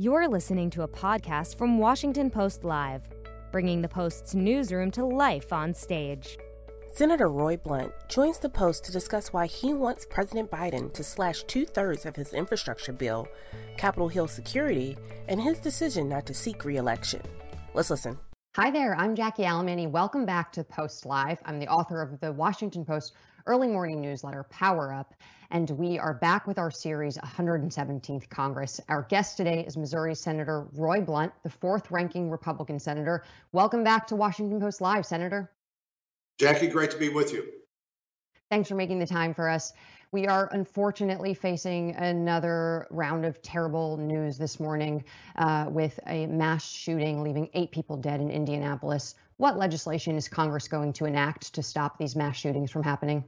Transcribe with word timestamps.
You're 0.00 0.28
listening 0.28 0.70
to 0.70 0.82
a 0.84 0.88
podcast 0.88 1.58
from 1.58 1.76
Washington 1.76 2.30
Post 2.30 2.64
Live, 2.64 3.02
bringing 3.52 3.82
the 3.82 3.88
Post's 3.88 4.34
newsroom 4.34 4.90
to 4.92 5.04
life 5.04 5.52
on 5.52 5.74
stage. 5.74 6.38
Senator 6.90 7.28
Roy 7.28 7.58
Blunt 7.58 7.92
joins 8.08 8.38
the 8.38 8.48
Post 8.48 8.82
to 8.84 8.92
discuss 8.92 9.34
why 9.34 9.44
he 9.44 9.74
wants 9.74 10.06
President 10.08 10.50
Biden 10.50 10.90
to 10.94 11.04
slash 11.04 11.42
two 11.42 11.66
thirds 11.66 12.06
of 12.06 12.16
his 12.16 12.32
infrastructure 12.32 12.94
bill, 12.94 13.28
Capitol 13.76 14.08
Hill 14.08 14.26
security, 14.26 14.96
and 15.28 15.38
his 15.38 15.58
decision 15.58 16.08
not 16.08 16.24
to 16.24 16.32
seek 16.32 16.64
re 16.64 16.78
election. 16.78 17.20
Let's 17.74 17.90
listen. 17.90 18.18
Hi 18.56 18.70
there, 18.70 18.96
I'm 18.96 19.14
Jackie 19.14 19.42
Alemany. 19.42 19.86
Welcome 19.86 20.24
back 20.24 20.50
to 20.52 20.64
Post 20.64 21.04
Live. 21.04 21.42
I'm 21.44 21.58
the 21.58 21.68
author 21.68 22.00
of 22.00 22.18
the 22.20 22.32
Washington 22.32 22.86
Post 22.86 23.12
early 23.46 23.68
morning 23.68 24.00
newsletter, 24.00 24.44
Power 24.44 24.94
Up, 24.94 25.12
and 25.50 25.68
we 25.70 25.98
are 25.98 26.14
back 26.14 26.46
with 26.46 26.58
our 26.58 26.70
series 26.70 27.18
117th 27.18 28.28
Congress. 28.28 28.80
Our 28.88 29.02
guest 29.02 29.36
today 29.36 29.64
is 29.66 29.76
Missouri 29.76 30.14
Senator 30.14 30.68
Roy 30.72 31.00
Blunt, 31.00 31.32
the 31.42 31.50
fourth 31.50 31.90
ranking 31.90 32.30
Republican 32.30 32.78
senator. 32.78 33.24
Welcome 33.52 33.82
back 33.82 34.06
to 34.08 34.16
Washington 34.16 34.60
Post 34.60 34.80
Live, 34.80 35.04
Senator. 35.04 35.50
Jackie, 36.38 36.68
great 36.68 36.92
to 36.92 36.98
be 36.98 37.08
with 37.08 37.32
you. 37.32 37.44
Thanks 38.48 38.68
for 38.68 38.76
making 38.76 39.00
the 39.00 39.06
time 39.06 39.34
for 39.34 39.48
us. 39.48 39.72
We 40.12 40.26
are 40.26 40.48
unfortunately 40.52 41.34
facing 41.34 41.94
another 41.96 42.86
round 42.90 43.24
of 43.24 43.42
terrible 43.42 43.96
news 43.96 44.38
this 44.38 44.58
morning 44.58 45.04
uh, 45.36 45.66
with 45.68 45.98
a 46.06 46.26
mass 46.26 46.68
shooting 46.68 47.22
leaving 47.22 47.48
eight 47.54 47.70
people 47.70 47.96
dead 47.96 48.20
in 48.20 48.30
Indianapolis. 48.30 49.14
What 49.36 49.56
legislation 49.56 50.16
is 50.16 50.28
Congress 50.28 50.68
going 50.68 50.92
to 50.94 51.06
enact 51.06 51.54
to 51.54 51.62
stop 51.62 51.98
these 51.98 52.16
mass 52.16 52.36
shootings 52.36 52.70
from 52.70 52.82
happening? 52.82 53.24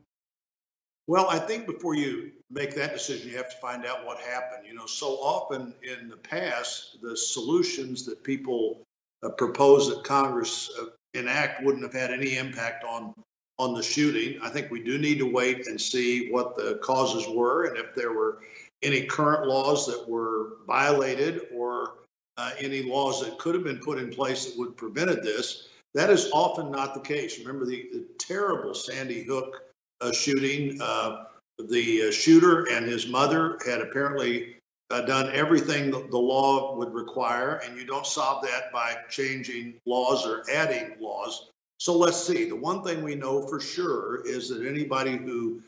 Well, 1.09 1.29
I 1.29 1.39
think 1.39 1.67
before 1.67 1.95
you 1.95 2.31
make 2.51 2.75
that 2.77 2.93
decision, 2.93 3.31
you 3.31 3.37
have 3.37 3.51
to 3.51 3.57
find 3.57 3.85
out 3.85 4.07
what 4.07 4.19
happened. 4.19 4.67
You 4.67 4.75
know, 4.75 4.87
so 4.87 5.15
often 5.15 5.75
in 5.83 6.09
the 6.09 6.17
past, 6.17 6.99
the 7.03 7.17
solutions 7.17 8.05
that 8.07 8.23
people 8.23 8.83
uh, 9.23 9.31
propose 9.31 9.89
that 9.89 10.05
Congress 10.05 10.71
uh, 10.81 10.87
enact 11.15 11.65
wouldn't 11.65 11.83
have 11.83 11.93
had 11.93 12.11
any 12.11 12.37
impact 12.37 12.85
on 12.85 13.15
on 13.59 13.75
the 13.75 13.83
shooting. 13.83 14.41
I 14.43 14.49
think 14.49 14.71
we 14.71 14.83
do 14.83 14.99
need 14.99 15.19
to 15.19 15.31
wait 15.31 15.67
and 15.67 15.81
see 15.81 16.31
what 16.31 16.57
the 16.57 16.81
causes 16.83 17.29
were 17.29 17.67
and 17.67 17.77
if 17.77 17.95
there 17.95 18.13
were 18.13 18.39
any 18.83 19.05
current 19.05 19.47
laws 19.47 19.87
that 19.87 20.09
were 20.09 20.57
violated 20.67 21.43
or 21.55 21.95
uh, 22.39 22.51
any 22.59 22.83
laws 22.83 23.23
that 23.23 23.39
could 23.39 23.55
have 23.55 23.63
been 23.63 23.79
put 23.79 23.99
in 23.99 24.11
place 24.11 24.47
that 24.47 24.59
would 24.59 24.77
prevented 24.77 25.23
this. 25.23 25.69
That 25.95 26.11
is 26.11 26.31
often 26.33 26.71
not 26.71 26.95
the 26.95 27.01
case. 27.01 27.39
Remember 27.39 27.67
the, 27.67 27.89
the 27.93 28.07
terrible 28.19 28.75
Sandy 28.75 29.23
Hook 29.23 29.63
shooting. 30.11 30.81
Uh, 30.81 31.25
the 31.69 32.09
uh, 32.09 32.11
shooter 32.11 32.67
and 32.73 32.87
his 32.87 33.07
mother 33.07 33.59
had 33.65 33.81
apparently 33.81 34.57
uh, 34.91 35.03
done 35.03 35.31
everything 35.33 35.91
the, 35.91 36.07
the 36.11 36.19
law 36.19 36.77
would 36.77 36.93
require, 36.93 37.61
and 37.65 37.79
you 37.79 37.87
don't 37.87 38.07
solve 38.07 38.43
that 38.43 38.73
by 38.73 38.97
changing 39.09 39.75
laws 39.87 40.27
or 40.27 40.43
adding 40.51 40.97
laws. 40.99 41.51
So 41.79 41.97
let's 41.97 42.17
see. 42.17 42.49
The 42.49 42.57
one 42.57 42.83
thing 42.83 43.03
we 43.03 43.15
know 43.15 43.47
for 43.47 43.61
sure 43.61 44.27
is 44.27 44.49
that 44.49 44.67
anybody 44.67 45.17
who 45.17 45.63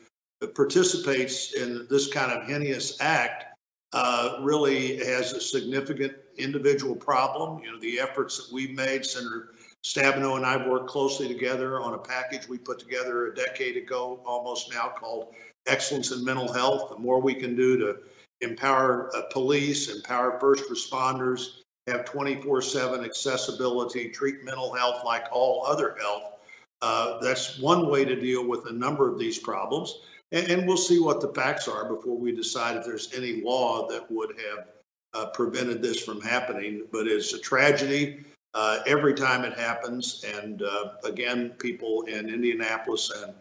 participates 0.53 1.53
in 1.53 1.87
this 1.89 2.11
kind 2.11 2.31
of 2.31 2.47
heinous 2.47 3.01
act 3.01 3.45
uh, 3.93 4.37
really 4.41 4.97
has 4.97 5.33
a 5.33 5.41
significant 5.41 6.13
individual 6.37 6.95
problem. 6.95 7.63
You 7.63 7.71
know, 7.71 7.79
the 7.79 7.99
efforts 7.99 8.37
that 8.37 8.53
we've 8.53 8.75
made, 8.75 9.05
Senator 9.05 9.54
Stabenow 9.85 10.35
and 10.35 10.43
I've 10.43 10.65
worked 10.65 10.87
closely 10.87 11.27
together 11.27 11.79
on 11.79 11.93
a 11.93 11.99
package 11.99 12.49
we 12.49 12.57
put 12.57 12.79
together 12.79 13.27
a 13.27 13.35
decade 13.35 13.77
ago, 13.77 14.19
almost 14.25 14.73
now, 14.73 14.89
called 14.89 15.35
Excellence 15.67 16.11
in 16.11 16.25
Mental 16.25 16.51
Health. 16.51 16.89
The 16.89 16.97
more 16.97 17.21
we 17.21 17.35
can 17.35 17.55
do 17.55 17.77
to 17.77 17.97
empower 18.41 19.15
uh, 19.15 19.21
police, 19.31 19.95
empower 19.95 20.39
first 20.39 20.63
responders, 20.71 21.59
have 21.85 22.03
24 22.03 22.63
7 22.63 23.05
accessibility, 23.05 24.09
treat 24.09 24.43
mental 24.43 24.73
health 24.73 25.03
like 25.05 25.25
all 25.31 25.63
other 25.67 25.95
health. 26.01 26.33
Uh, 26.81 27.19
that's 27.19 27.59
one 27.59 27.87
way 27.87 28.03
to 28.03 28.19
deal 28.19 28.47
with 28.47 28.65
a 28.65 28.73
number 28.73 29.07
of 29.07 29.19
these 29.19 29.37
problems. 29.37 29.99
And, 30.31 30.49
and, 30.49 30.67
we'll 30.67 30.77
see 30.77 30.99
what 30.99 31.21
the 31.21 31.31
facts 31.33 31.67
are 31.67 31.85
before 31.85 32.17
we 32.17 32.31
decide 32.31 32.75
if 32.75 32.85
there's 32.85 33.13
any 33.13 33.43
law 33.43 33.87
that 33.89 34.11
would 34.11 34.31
have 34.49 34.65
uh, 35.13 35.27
prevented 35.27 35.83
this 35.83 36.03
from 36.03 36.21
happening. 36.21 36.87
But 36.91 37.05
it's 37.05 37.33
a 37.33 37.39
tragedy 37.39 38.25
uh, 38.55 38.79
every 38.87 39.13
time 39.13 39.43
it 39.43 39.53
happens. 39.53 40.23
And 40.39 40.63
uh, 40.63 40.93
again, 41.03 41.51
people 41.51 42.03
in 42.03 42.29
Indianapolis 42.29 43.11
and 43.11 43.33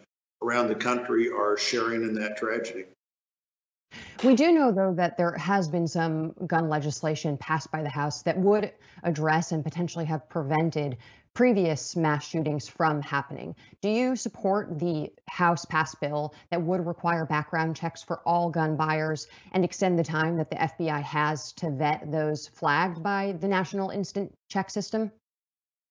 around 0.43 0.69
the 0.69 0.75
country 0.75 1.31
are 1.31 1.57
sharing 1.57 2.03
in 2.03 2.13
that 2.15 2.37
tragedy. 2.37 2.85
We 4.25 4.35
do 4.35 4.53
know, 4.53 4.73
though, 4.73 4.95
that 4.95 5.19
there 5.19 5.37
has 5.37 5.69
been 5.69 5.87
some 5.87 6.33
gun 6.47 6.71
legislation 6.71 7.37
passed 7.37 7.71
by 7.71 7.83
the 7.83 7.91
House 7.91 8.23
that 8.23 8.39
would 8.39 8.73
address 9.03 9.53
and 9.53 9.63
potentially 9.63 10.07
have 10.07 10.27
prevented 10.31 10.97
previous 11.35 11.95
mass 11.95 12.27
shootings 12.27 12.67
from 12.67 13.03
happening. 13.03 13.55
Do 13.83 13.91
you 13.91 14.17
support 14.17 14.79
the 14.79 15.13
House 15.29 15.67
passed 15.67 16.01
bill 16.01 16.35
that 16.51 16.63
would 16.63 16.87
require 16.87 17.27
background 17.27 17.77
checks 17.77 18.03
for 18.03 18.21
all 18.25 18.49
gun 18.49 18.77
buyers 18.77 19.27
and 19.53 19.63
extend 19.63 19.99
the 19.99 20.05
time 20.05 20.39
that 20.39 20.49
the 20.49 20.57
FBI 20.57 21.03
has 21.03 21.53
to 21.55 21.71
vet 21.71 22.11
those 22.11 22.47
flagged 22.47 23.03
by 23.03 23.33
the 23.41 23.49
National 23.49 23.91
Instant 23.91 24.33
Check 24.49 24.71
System? 24.71 25.13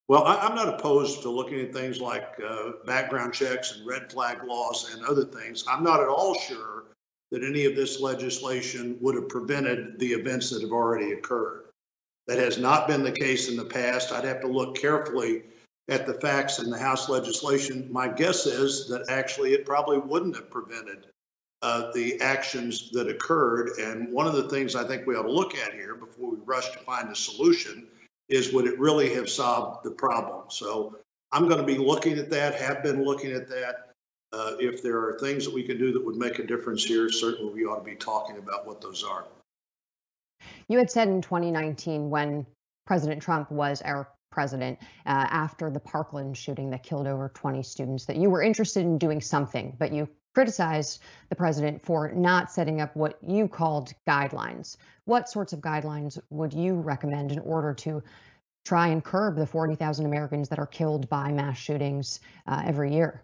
Well, 0.07 0.23
I, 0.23 0.47
am 0.47 0.55
not 0.55 0.69
opposed 0.69 1.21
to 1.21 1.29
looking 1.29 1.59
at 1.59 1.71
things 1.71 2.01
like 2.01 2.39
uh, 2.43 2.71
background 2.85 3.33
checks 3.33 3.75
and 3.75 3.85
red 3.85 4.11
flag 4.11 4.43
laws 4.43 4.93
and 4.93 5.05
other 5.05 5.25
things. 5.25 5.65
I'm 5.67 5.83
not 5.83 5.99
at 5.99 6.07
all 6.07 6.33
sure 6.33 6.85
that 7.33 7.43
any 7.43 7.65
of 7.65 7.75
this 7.75 7.99
legislation 7.99 8.95
would 9.01 9.15
have 9.15 9.27
prevented 9.27 9.97
the 9.97 10.13
events 10.13 10.51
that 10.51 10.61
have 10.61 10.71
already 10.71 11.13
occurred. 11.13 11.63
That 12.27 12.37
has 12.37 12.59
not 12.59 12.87
been 12.87 13.03
the 13.03 13.11
case 13.11 13.49
in 13.49 13.57
the 13.57 13.65
past. 13.65 14.11
I'd 14.11 14.23
have 14.23 14.39
to 14.41 14.47
look 14.47 14.77
carefully 14.77 15.41
at 15.89 16.05
the 16.05 16.13
facts 16.13 16.59
in 16.59 16.69
the 16.69 16.77
House 16.77 17.09
legislation. 17.09 17.91
My 17.91 18.07
guess 18.07 18.45
is 18.45 18.87
that 18.89 19.09
actually 19.09 19.53
it 19.53 19.65
probably 19.65 19.97
wouldn't 19.97 20.35
have 20.35 20.51
prevented 20.51 21.07
uh, 21.63 21.91
the 21.95 22.21
actions 22.21 22.91
that 22.91 23.09
occurred. 23.09 23.79
And 23.79 24.13
one 24.13 24.27
of 24.27 24.35
the 24.35 24.47
things 24.47 24.75
I 24.75 24.83
think 24.83 25.07
we 25.07 25.15
ought 25.15 25.23
to 25.23 25.31
look 25.31 25.57
at 25.57 25.73
here 25.73 25.95
before 25.95 26.29
we 26.29 26.37
rush 26.45 26.69
to 26.73 26.79
find 26.79 27.09
a 27.09 27.15
solution 27.15 27.87
is 28.29 28.53
would 28.53 28.67
it 28.67 28.77
really 28.77 29.11
have 29.15 29.27
solved 29.27 29.83
the 29.83 29.91
problem? 29.91 30.43
So 30.49 30.99
I'm 31.31 31.47
going 31.47 31.59
to 31.59 31.65
be 31.65 31.79
looking 31.79 32.19
at 32.19 32.29
that, 32.29 32.53
have 32.61 32.83
been 32.83 33.03
looking 33.03 33.31
at 33.31 33.49
that. 33.49 33.92
Uh, 34.33 34.55
if 34.59 34.81
there 34.81 34.97
are 34.97 35.17
things 35.19 35.45
that 35.45 35.53
we 35.53 35.61
can 35.61 35.77
do 35.77 35.93
that 35.93 36.03
would 36.03 36.15
make 36.15 36.39
a 36.39 36.43
difference 36.43 36.83
here, 36.83 37.07
certainly 37.09 37.53
we 37.53 37.65
ought 37.65 37.77
to 37.77 37.83
be 37.83 37.95
talking 37.95 38.37
about 38.37 38.65
what 38.65 38.81
those 38.81 39.03
are. 39.03 39.25
You 40.67 40.79
had 40.79 40.89
said 40.89 41.07
in 41.07 41.21
2019 41.21 42.09
when 42.09 42.45
President 42.87 43.21
Trump 43.21 43.51
was 43.51 43.81
our 43.83 44.09
president 44.31 44.79
uh, 45.05 45.27
after 45.29 45.69
the 45.69 45.79
Parkland 45.79 46.35
shooting 46.35 46.71
that 46.71 46.81
killed 46.81 47.05
over 47.05 47.29
20 47.29 47.61
students 47.61 48.05
that 48.05 48.15
you 48.15 48.29
were 48.31 48.41
interested 48.41 48.81
in 48.81 48.97
doing 48.97 49.21
something, 49.21 49.75
but 49.77 49.93
you 49.93 50.09
criticized 50.33 51.01
the 51.29 51.35
president 51.35 51.85
for 51.85 52.11
not 52.11 52.51
setting 52.51 52.81
up 52.81 52.95
what 52.95 53.19
you 53.21 53.47
called 53.47 53.93
guidelines. 54.07 54.77
What 55.05 55.29
sorts 55.29 55.53
of 55.53 55.59
guidelines 55.59 56.19
would 56.31 56.53
you 56.53 56.73
recommend 56.73 57.31
in 57.31 57.39
order 57.39 57.75
to 57.75 58.01
try 58.65 58.87
and 58.87 59.03
curb 59.03 59.35
the 59.35 59.45
40,000 59.45 60.07
Americans 60.07 60.49
that 60.49 60.57
are 60.57 60.65
killed 60.65 61.07
by 61.07 61.31
mass 61.31 61.57
shootings 61.57 62.19
uh, 62.47 62.63
every 62.65 62.93
year? 62.93 63.21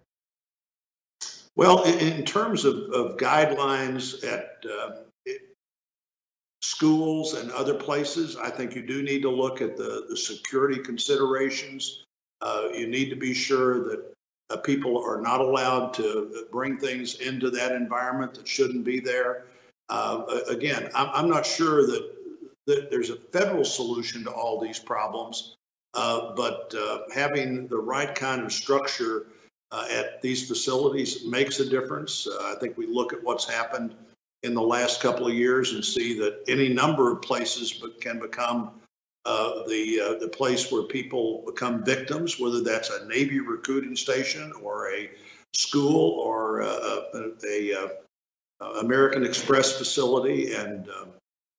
Well, 1.60 1.84
in, 1.84 2.24
terms 2.24 2.64
of, 2.64 2.78
of 2.94 3.18
guidelines 3.18 4.24
at 4.24 4.64
uh, 4.66 4.92
schools 6.62 7.34
and 7.34 7.52
other 7.52 7.74
places, 7.74 8.38
I 8.38 8.50
think 8.50 8.76
you 8.76 8.82
do 8.82 9.04
need 9.04 9.24
to 9.24 9.30
look 9.30 9.62
at 9.62 9.76
the, 9.76 10.06
the 10.08 10.16
security 10.16 10.82
considerations. 10.82 12.06
Uh, 12.42 12.70
you 12.74 12.88
need 12.88 13.10
to 13.10 13.18
be 13.18 13.34
sure 13.34 13.90
that 13.90 14.14
uh, 14.52 14.56
people 14.56 15.04
are 15.04 15.20
not 15.20 15.42
allowed 15.42 15.94
to 15.96 16.46
bring 16.50 16.78
things 16.78 17.16
into 17.16 17.50
that 17.50 17.74
environment 17.74 18.36
that 18.36 18.48
shouldn't 18.48 18.86
be 18.86 19.02
there. 19.02 19.44
Uh, 19.90 20.40
again, 20.48 20.90
I'm, 20.96 21.10
I'm, 21.14 21.30
not 21.30 21.46
sure 21.46 21.86
that, 21.86 22.10
that 22.68 22.90
there's 22.90 23.10
a 23.10 23.18
federal 23.34 23.66
solution 23.66 24.24
to 24.24 24.32
all 24.32 24.62
these 24.62 24.80
problems, 24.80 25.58
uh, 25.94 26.34
but 26.38 26.74
having 27.14 27.68
the 27.68 27.80
right 27.80 28.16
kind 28.16 28.44
of 28.44 28.54
structure 28.54 29.26
uh, 29.72 29.88
at 29.92 30.22
these 30.22 30.48
facilities 30.48 31.26
makes 31.26 31.60
a 31.60 31.70
difference. 31.70 32.28
Uh, 32.28 32.54
I 32.56 32.60
think 32.60 32.78
we 32.78 32.88
look 32.88 33.14
at 33.14 33.24
what's 33.24 33.50
happened 33.50 33.96
in 34.44 34.54
the 34.54 34.62
last 34.62 35.02
couple 35.02 35.28
of 35.28 35.34
years 35.34 35.74
and 35.74 35.84
see 35.84 36.18
that 36.20 36.44
any 36.48 36.70
number 36.70 37.12
of 37.12 37.22
places 37.22 37.84
can 38.00 38.20
become 38.20 38.72
uh, 39.26 39.64
the 39.68 40.00
uh, 40.00 40.20
the 40.20 40.30
place 40.30 40.72
where 40.72 40.84
people 40.84 41.44
become 41.46 41.84
victims, 41.84 42.40
whether 42.40 42.62
that's 42.62 42.90
a 42.90 43.06
Navy 43.08 43.40
recruiting 43.40 43.96
station 43.96 44.52
or 44.62 44.92
a 44.92 45.10
school 45.54 46.20
or 46.20 46.62
a, 46.62 47.04
a, 47.14 47.32
a 47.44 47.90
American 48.80 49.26
Express 49.26 49.78
facility, 49.78 50.54
and 50.54 50.90
uh, 50.90 51.06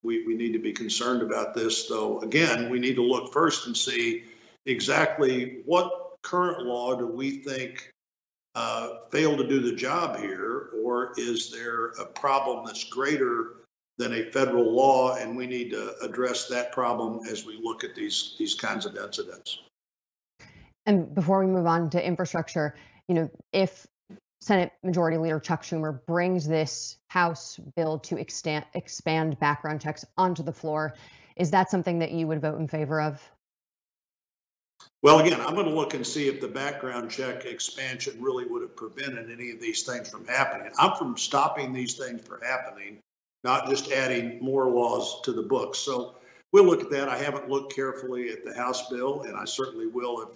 we 0.03 0.25
we 0.25 0.35
need 0.35 0.53
to 0.53 0.59
be 0.59 0.73
concerned 0.73 1.21
about 1.21 1.53
this. 1.53 1.87
Though 1.87 2.19
again, 2.21 2.69
we 2.69 2.79
need 2.79 2.95
to 2.95 3.03
look 3.03 3.31
first 3.31 3.67
and 3.67 3.77
see 3.77 4.23
exactly 4.65 5.61
what 5.65 6.17
current 6.23 6.65
law 6.65 6.95
do 6.95 7.07
we 7.07 7.43
think 7.43 7.90
uh, 8.55 8.95
fail 9.11 9.37
to 9.37 9.47
do 9.47 9.59
the 9.59 9.75
job 9.75 10.19
here, 10.19 10.69
or 10.83 11.13
is 11.17 11.51
there 11.51 11.87
a 11.99 12.05
problem 12.05 12.65
that's 12.65 12.83
greater 12.83 13.61
than 13.97 14.13
a 14.13 14.31
federal 14.31 14.71
law, 14.71 15.15
and 15.15 15.37
we 15.37 15.47
need 15.47 15.69
to 15.69 15.95
address 16.01 16.47
that 16.47 16.71
problem 16.71 17.25
as 17.29 17.45
we 17.45 17.59
look 17.61 17.83
at 17.83 17.95
these 17.95 18.35
these 18.39 18.55
kinds 18.55 18.85
of 18.85 18.95
incidents. 18.95 19.59
And 20.85 21.13
before 21.13 21.39
we 21.39 21.45
move 21.45 21.67
on 21.67 21.89
to 21.91 22.05
infrastructure, 22.05 22.75
you 23.07 23.15
know, 23.15 23.29
if 23.53 23.85
Senate 24.41 24.71
Majority 24.83 25.17
Leader 25.17 25.39
Chuck 25.39 25.61
Schumer 25.61 26.03
brings 26.07 26.47
this 26.47 26.97
House 27.09 27.59
bill 27.75 27.99
to 27.99 28.17
extend, 28.17 28.65
expand 28.73 29.39
background 29.39 29.81
checks 29.81 30.03
onto 30.17 30.41
the 30.41 30.51
floor, 30.51 30.95
is 31.35 31.51
that 31.51 31.69
something 31.69 31.99
that 31.99 32.11
you 32.11 32.25
would 32.25 32.41
vote 32.41 32.59
in 32.59 32.67
favor 32.67 32.99
of? 32.99 33.21
Well, 35.01 35.19
again, 35.19 35.41
I'm 35.41 35.55
going 35.55 35.65
to 35.65 35.73
look 35.73 35.93
and 35.93 36.05
see 36.05 36.27
if 36.27 36.39
the 36.39 36.47
background 36.47 37.09
check 37.09 37.45
expansion 37.45 38.21
really 38.21 38.45
would 38.45 38.61
have 38.61 38.75
prevented 38.75 39.31
any 39.31 39.51
of 39.51 39.59
these 39.59 39.83
things 39.83 40.09
from 40.09 40.25
happening. 40.27 40.71
I'm 40.77 40.95
from 40.95 41.17
stopping 41.17 41.73
these 41.73 41.95
things 41.95 42.21
from 42.21 42.41
happening 42.41 42.99
not 43.43 43.69
just 43.69 43.91
adding 43.91 44.39
more 44.41 44.69
laws 44.69 45.21
to 45.21 45.31
the 45.31 45.41
books. 45.41 45.79
So 45.79 46.15
we'll 46.51 46.65
look 46.65 46.81
at 46.81 46.91
that. 46.91 47.09
I 47.09 47.17
haven't 47.17 47.49
looked 47.49 47.75
carefully 47.75 48.29
at 48.29 48.45
the 48.45 48.53
House 48.53 48.89
bill, 48.89 49.23
and 49.23 49.35
I 49.35 49.45
certainly 49.45 49.87
will 49.87 50.21
if 50.21 50.29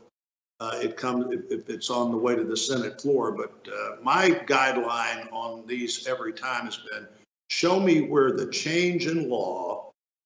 uh, 0.62 0.80
it 0.82 0.96
comes 0.96 1.34
if, 1.34 1.52
if, 1.52 1.70
it's 1.70 1.90
on 1.90 2.12
the 2.12 2.18
way 2.18 2.36
to 2.36 2.44
the 2.44 2.56
Senate 2.56 3.02
floor. 3.02 3.32
But 3.32 3.54
uh, 3.72 3.98
my 4.02 4.30
guideline 4.48 5.32
on 5.34 5.68
these 5.68 6.08
every 6.08 6.32
time 6.32 6.66
has 6.66 6.78
been 6.78 7.08
show 7.50 7.80
me 7.80 8.02
where 8.02 8.32
the 8.32 8.48
change 8.48 9.06
in 9.06 9.30
law 9.30 9.85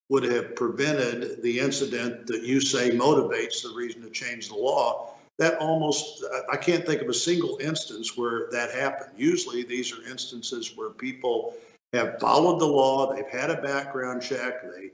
would 0.10 0.24
have 0.24 0.56
prevented 0.56 1.42
the 1.42 1.60
incident 1.60 2.28
that 2.28 2.44
you 2.44 2.60
say 2.60 2.92
motivates 2.92 3.62
the 3.62 3.74
reason 3.76 4.02
to 4.02 4.10
change 4.10 4.50
the 4.50 4.56
law. 4.56 5.14
That 5.38 5.58
almost, 5.60 6.26
I 6.52 6.58
can't 6.58 6.86
think 6.86 7.02
of 7.02 7.08
a 7.08 7.14
single 7.14 7.58
instance 7.62 8.18
where 8.18 8.50
that 8.52 8.72
happened. 8.72 9.12
Usually, 9.18 9.64
these 9.64 9.94
are 9.94 10.10
instances 10.10 10.76
where 10.76 10.90
people 10.90 11.56
have 11.94 12.20
followed 12.20 12.60
the 12.60 12.66
law, 12.66 13.14
they've 13.14 13.26
had 13.28 13.50
a 13.50 13.62
background 13.62 14.22
check, 14.22 14.62
they, 14.64 14.92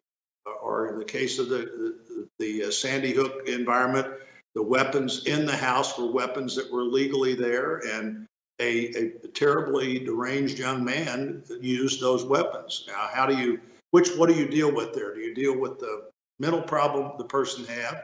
or 0.62 0.90
in 0.90 1.00
the 1.00 1.06
case 1.06 1.40
of 1.40 1.50
the, 1.50 1.98
the, 2.40 2.62
the 2.64 2.72
Sandy 2.72 3.14
Hook 3.14 3.48
environment, 3.48 4.08
the 4.54 4.64
weapons 4.64 5.26
in 5.26 5.46
the 5.46 5.56
house 5.56 5.98
were 5.98 6.12
weapons 6.12 6.56
that 6.56 6.72
were 6.72 6.84
legally 6.84 7.36
there, 7.36 7.82
and 7.86 8.26
a, 8.62 8.88
a 8.96 9.28
terribly 9.34 10.00
deranged 10.00 10.58
young 10.58 10.84
man 10.84 11.44
used 11.60 12.00
those 12.00 12.24
weapons. 12.24 12.86
Now, 12.88 13.10
how 13.12 13.26
do 13.26 13.38
you, 13.38 13.60
which, 13.96 14.10
what 14.18 14.28
do 14.28 14.36
you 14.36 14.46
deal 14.46 14.76
with 14.76 14.94
there? 14.94 15.16
Do 15.16 15.22
you 15.22 15.34
deal 15.34 15.58
with 15.58 15.80
the 15.80 16.10
mental 16.38 16.62
problem 16.62 17.14
the 17.18 17.24
person 17.24 17.64
had, 17.64 18.02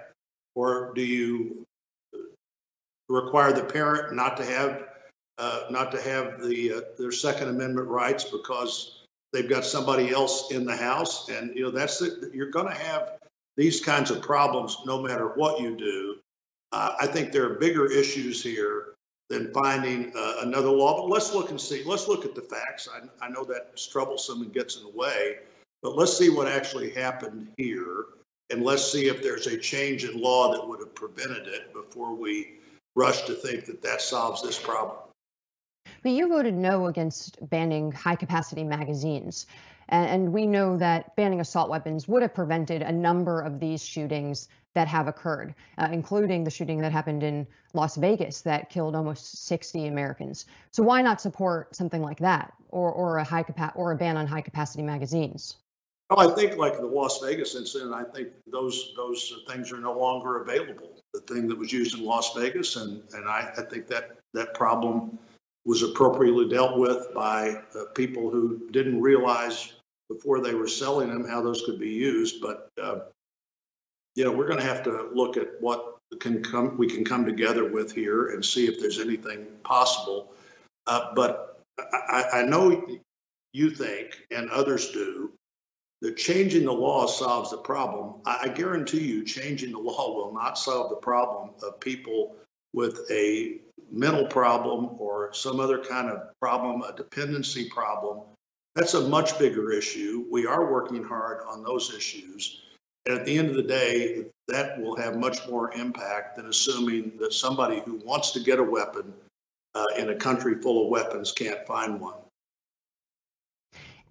or 0.55 0.93
do 0.95 1.01
you 1.01 1.67
require 3.09 3.51
the 3.51 3.65
parent 3.65 4.15
not 4.15 4.37
to 4.37 4.45
have 4.45 4.83
uh, 5.37 5.63
not 5.69 5.91
to 5.91 6.01
have 6.01 6.41
the 6.41 6.75
uh, 6.75 6.81
their 6.97 7.11
Second 7.11 7.49
Amendment 7.49 7.89
rights 7.89 8.23
because 8.23 9.03
they've 9.33 9.49
got 9.49 9.65
somebody 9.65 10.11
else 10.11 10.49
in 10.53 10.63
the 10.63 10.77
house, 10.77 11.27
and 11.27 11.53
you 11.57 11.63
know 11.63 11.71
that's 11.71 11.99
the, 11.99 12.31
you're 12.33 12.51
going 12.51 12.69
to 12.69 12.83
have 12.85 13.17
these 13.57 13.81
kinds 13.81 14.11
of 14.11 14.21
problems 14.21 14.77
no 14.85 15.01
matter 15.01 15.33
what 15.35 15.59
you 15.59 15.75
do. 15.75 16.15
Uh, 16.71 16.95
I 17.01 17.05
think 17.05 17.33
there 17.33 17.43
are 17.43 17.55
bigger 17.55 17.91
issues 17.91 18.41
here 18.41 18.93
than 19.29 19.51
finding 19.51 20.13
uh, 20.15 20.35
another 20.39 20.69
law. 20.69 21.01
But 21.01 21.09
let's 21.09 21.33
look 21.33 21.49
and 21.49 21.59
see. 21.59 21.83
Let's 21.83 22.07
look 22.07 22.23
at 22.23 22.33
the 22.33 22.43
facts. 22.43 22.87
I, 22.87 23.25
I 23.25 23.27
know 23.27 23.43
that's 23.43 23.85
troublesome 23.85 24.41
and 24.41 24.53
gets 24.53 24.77
in 24.77 24.83
the 24.83 24.97
way, 24.97 25.39
but 25.81 25.95
let's 25.95 26.17
see 26.17 26.29
what 26.29 26.47
actually 26.47 26.91
happened 26.91 27.49
here, 27.57 28.05
and 28.49 28.63
let's 28.63 28.91
see 28.91 29.07
if 29.07 29.21
there's 29.21 29.47
a 29.47 29.57
change 29.57 30.03
in 30.03 30.21
law 30.21 30.51
that 30.51 30.67
would 30.67 30.79
have 30.79 30.93
prevented 30.93 31.47
it 31.47 31.73
before 31.73 32.13
we 32.13 32.59
rush 32.95 33.23
to 33.23 33.33
think 33.33 33.65
that 33.65 33.81
that 33.81 34.01
solves 34.01 34.43
this 34.43 34.59
problem. 34.59 34.97
But 36.03 36.11
you 36.11 36.27
voted 36.27 36.53
no 36.53 36.87
against 36.87 37.37
banning 37.49 37.91
high 37.91 38.15
capacity 38.15 38.63
magazines. 38.63 39.47
And, 39.89 40.31
we 40.31 40.47
know 40.47 40.77
that 40.77 41.15
banning 41.17 41.41
assault 41.41 41.69
weapons 41.69 42.07
would 42.07 42.21
have 42.21 42.33
prevented 42.33 42.81
a 42.81 42.91
number 42.91 43.41
of 43.41 43.59
these 43.59 43.83
shootings 43.83 44.47
that 44.73 44.87
have 44.87 45.07
occurred, 45.07 45.53
uh, 45.77 45.89
including 45.91 46.45
the 46.45 46.49
shooting 46.49 46.79
that 46.79 46.93
happened 46.93 47.23
in 47.23 47.45
Las 47.73 47.97
Vegas 47.97 48.41
that 48.41 48.69
killed 48.69 48.95
almost 48.95 49.45
60 49.45 49.87
Americans. 49.87 50.45
So 50.71 50.81
why 50.81 51.01
not 51.01 51.19
support 51.19 51.75
something 51.75 52.01
like 52.01 52.19
that, 52.19 52.53
or 52.69 52.89
or 52.91 53.17
a 53.17 53.23
high 53.25 53.43
capa- 53.43 53.73
or 53.75 53.91
a 53.91 53.97
ban 53.97 54.15
on 54.15 54.27
high 54.27 54.41
capacity 54.41 54.83
magazines? 54.83 55.57
I 56.17 56.27
think 56.27 56.57
like 56.57 56.77
the 56.77 56.85
Las 56.85 57.19
Vegas 57.19 57.55
incident, 57.55 57.93
I 57.93 58.03
think 58.03 58.29
those 58.47 58.93
those 58.95 59.33
things 59.47 59.71
are 59.71 59.79
no 59.79 59.97
longer 59.97 60.41
available. 60.41 61.01
The 61.13 61.21
thing 61.21 61.47
that 61.47 61.57
was 61.57 61.71
used 61.71 61.97
in 61.97 62.03
Las 62.03 62.33
Vegas, 62.35 62.75
and 62.75 63.01
and 63.13 63.27
I, 63.27 63.51
I 63.57 63.61
think 63.61 63.87
that 63.87 64.17
that 64.33 64.53
problem 64.53 65.17
was 65.65 65.83
appropriately 65.83 66.49
dealt 66.49 66.77
with 66.77 67.13
by 67.13 67.61
uh, 67.75 67.85
people 67.95 68.29
who 68.29 68.69
didn't 68.71 68.99
realize 68.99 69.73
before 70.09 70.41
they 70.41 70.53
were 70.53 70.67
selling 70.67 71.09
them 71.09 71.27
how 71.27 71.41
those 71.41 71.61
could 71.65 71.79
be 71.79 71.91
used. 71.91 72.41
But 72.41 72.69
uh, 72.81 72.99
you 74.15 74.25
know, 74.25 74.31
we're 74.31 74.47
going 74.47 74.59
to 74.59 74.65
have 74.65 74.83
to 74.83 75.09
look 75.13 75.37
at 75.37 75.49
what 75.59 75.97
can 76.19 76.43
come 76.43 76.77
we 76.77 76.87
can 76.87 77.05
come 77.05 77.25
together 77.25 77.71
with 77.71 77.93
here 77.93 78.29
and 78.29 78.43
see 78.43 78.67
if 78.67 78.79
there's 78.79 78.99
anything 78.99 79.45
possible. 79.63 80.33
Uh, 80.87 81.13
but 81.15 81.61
I, 81.79 82.25
I 82.33 82.43
know 82.43 82.85
you 83.53 83.69
think, 83.69 84.25
and 84.31 84.49
others 84.49 84.91
do, 84.91 85.31
that 86.01 86.17
changing 86.17 86.65
the 86.65 86.73
law 86.73 87.05
solves 87.05 87.51
the 87.51 87.57
problem. 87.57 88.15
I, 88.25 88.39
I 88.43 88.47
guarantee 88.49 89.05
you, 89.05 89.23
changing 89.23 89.71
the 89.71 89.79
law 89.79 90.15
will 90.15 90.33
not 90.33 90.57
solve 90.57 90.89
the 90.89 90.95
problem 90.95 91.51
of 91.63 91.79
people 91.79 92.35
with 92.73 92.99
a 93.11 93.59
mental 93.91 94.25
problem 94.25 94.95
or 94.97 95.33
some 95.33 95.59
other 95.59 95.79
kind 95.79 96.09
of 96.09 96.21
problem, 96.39 96.81
a 96.81 96.95
dependency 96.95 97.69
problem, 97.69 98.21
that's 98.75 98.93
a 98.93 99.07
much 99.07 99.37
bigger 99.37 99.71
issue. 99.71 100.25
We 100.31 100.45
are 100.45 100.71
working 100.71 101.03
hard 101.03 101.43
on 101.47 101.63
those 101.63 101.93
issues. 101.93 102.61
And 103.05 103.17
at 103.17 103.25
the 103.25 103.37
end 103.37 103.49
of 103.49 103.55
the 103.55 103.63
day, 103.63 104.25
that 104.47 104.79
will 104.79 104.95
have 104.95 105.17
much 105.17 105.47
more 105.49 105.73
impact 105.73 106.37
than 106.37 106.47
assuming 106.47 107.13
that 107.19 107.33
somebody 107.33 107.81
who 107.85 107.95
wants 108.05 108.31
to 108.31 108.39
get 108.39 108.59
a 108.59 108.63
weapon 108.63 109.13
uh, 109.75 109.85
in 109.97 110.09
a 110.09 110.15
country 110.15 110.55
full 110.61 110.85
of 110.85 110.89
weapons 110.89 111.31
can't 111.31 111.65
find 111.65 111.99
one. 111.99 112.20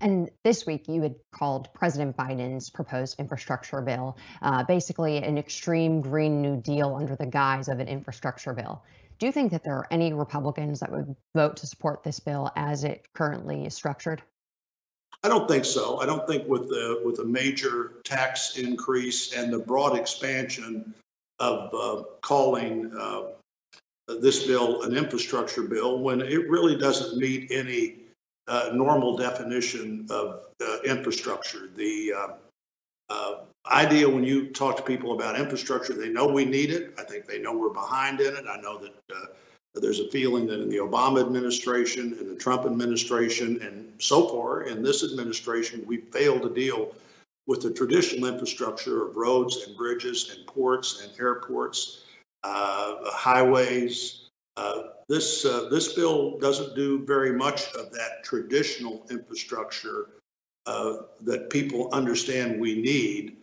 And 0.00 0.30
this 0.44 0.64
week, 0.66 0.88
you 0.88 1.02
had 1.02 1.14
called 1.30 1.68
President 1.74 2.16
Biden's 2.16 2.70
proposed 2.70 3.20
infrastructure 3.20 3.82
bill 3.82 4.16
uh, 4.40 4.64
basically 4.64 5.18
an 5.18 5.36
extreme 5.36 6.00
Green 6.00 6.40
New 6.40 6.56
Deal 6.56 6.94
under 6.94 7.16
the 7.16 7.26
guise 7.26 7.68
of 7.68 7.80
an 7.80 7.88
infrastructure 7.88 8.54
bill. 8.54 8.82
Do 9.18 9.26
you 9.26 9.32
think 9.32 9.52
that 9.52 9.62
there 9.62 9.74
are 9.74 9.86
any 9.90 10.14
Republicans 10.14 10.80
that 10.80 10.90
would 10.90 11.14
vote 11.34 11.58
to 11.58 11.66
support 11.66 12.02
this 12.02 12.18
bill 12.18 12.50
as 12.56 12.84
it 12.84 13.06
currently 13.12 13.66
is 13.66 13.74
structured? 13.74 14.22
I 15.22 15.28
don't 15.28 15.46
think 15.46 15.66
so. 15.66 16.00
I 16.00 16.06
don't 16.06 16.26
think 16.26 16.48
with 16.48 16.68
the 16.68 17.02
with 17.04 17.18
a 17.18 17.24
major 17.24 17.92
tax 18.04 18.56
increase 18.56 19.34
and 19.34 19.52
the 19.52 19.58
broad 19.58 19.94
expansion 19.94 20.94
of 21.38 21.74
uh, 21.74 22.04
calling 22.22 22.90
uh, 22.98 23.22
this 24.20 24.46
bill 24.46 24.82
an 24.82 24.96
infrastructure 24.96 25.62
bill 25.62 25.98
when 25.98 26.22
it 26.22 26.48
really 26.48 26.76
doesn't 26.76 27.18
meet 27.18 27.50
any 27.50 27.96
uh, 28.50 28.70
normal 28.74 29.16
definition 29.16 30.06
of 30.10 30.40
uh, 30.60 30.78
infrastructure. 30.84 31.68
The 31.74 32.12
uh, 32.12 32.28
uh, 33.08 33.34
idea 33.70 34.08
when 34.08 34.24
you 34.24 34.48
talk 34.48 34.76
to 34.76 34.82
people 34.82 35.12
about 35.12 35.38
infrastructure, 35.38 35.94
they 35.94 36.08
know 36.08 36.26
we 36.26 36.44
need 36.44 36.70
it. 36.70 36.94
I 36.98 37.04
think 37.04 37.26
they 37.26 37.38
know 37.38 37.56
we're 37.56 37.70
behind 37.70 38.20
in 38.20 38.34
it. 38.34 38.44
I 38.50 38.60
know 38.60 38.76
that 38.78 38.92
uh, 39.14 39.26
there's 39.74 40.00
a 40.00 40.10
feeling 40.10 40.48
that 40.48 40.60
in 40.60 40.68
the 40.68 40.78
Obama 40.78 41.20
administration 41.20 42.16
and 42.18 42.28
the 42.28 42.34
Trump 42.34 42.66
administration, 42.66 43.62
and 43.62 43.92
so 43.98 44.26
far 44.28 44.62
in 44.62 44.82
this 44.82 45.04
administration, 45.04 45.84
we 45.86 45.98
failed 45.98 46.42
to 46.42 46.50
deal 46.50 46.92
with 47.46 47.62
the 47.62 47.70
traditional 47.70 48.28
infrastructure 48.28 49.06
of 49.06 49.16
roads 49.16 49.64
and 49.66 49.76
bridges 49.76 50.34
and 50.36 50.44
ports 50.46 51.02
and 51.02 51.12
airports, 51.20 52.02
uh, 52.42 52.96
highways. 53.12 54.29
Uh, 54.60 54.82
this 55.08 55.46
uh, 55.46 55.68
this 55.70 55.94
bill 55.94 56.38
doesn't 56.38 56.76
do 56.76 57.02
very 57.06 57.32
much 57.32 57.72
of 57.74 57.90
that 57.92 58.22
traditional 58.22 59.06
infrastructure 59.10 60.10
uh, 60.66 60.96
that 61.22 61.48
people 61.48 61.88
understand 61.92 62.60
we 62.60 62.74
need. 62.74 63.38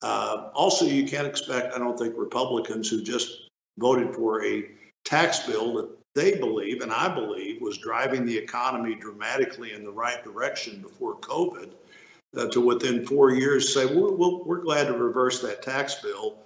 Uh, 0.00 0.48
also, 0.54 0.86
you 0.86 1.06
can't 1.06 1.26
expect, 1.26 1.74
I 1.74 1.78
don't 1.78 1.98
think, 1.98 2.14
Republicans 2.16 2.88
who 2.88 3.02
just 3.02 3.50
voted 3.78 4.14
for 4.14 4.42
a 4.44 4.70
tax 5.04 5.46
bill 5.46 5.74
that 5.74 5.90
they 6.14 6.38
believe, 6.38 6.80
and 6.80 6.90
I 6.90 7.14
believe, 7.14 7.60
was 7.60 7.76
driving 7.76 8.24
the 8.24 8.36
economy 8.36 8.94
dramatically 8.94 9.74
in 9.74 9.84
the 9.84 9.92
right 9.92 10.24
direction 10.24 10.80
before 10.80 11.16
COVID, 11.18 11.70
uh, 12.36 12.48
to 12.48 12.60
within 12.62 13.04
four 13.04 13.30
years 13.30 13.74
say, 13.74 13.84
we're, 13.84 14.10
we're 14.10 14.62
glad 14.62 14.86
to 14.86 14.94
reverse 14.94 15.42
that 15.42 15.62
tax 15.62 15.96
bill 15.96 16.38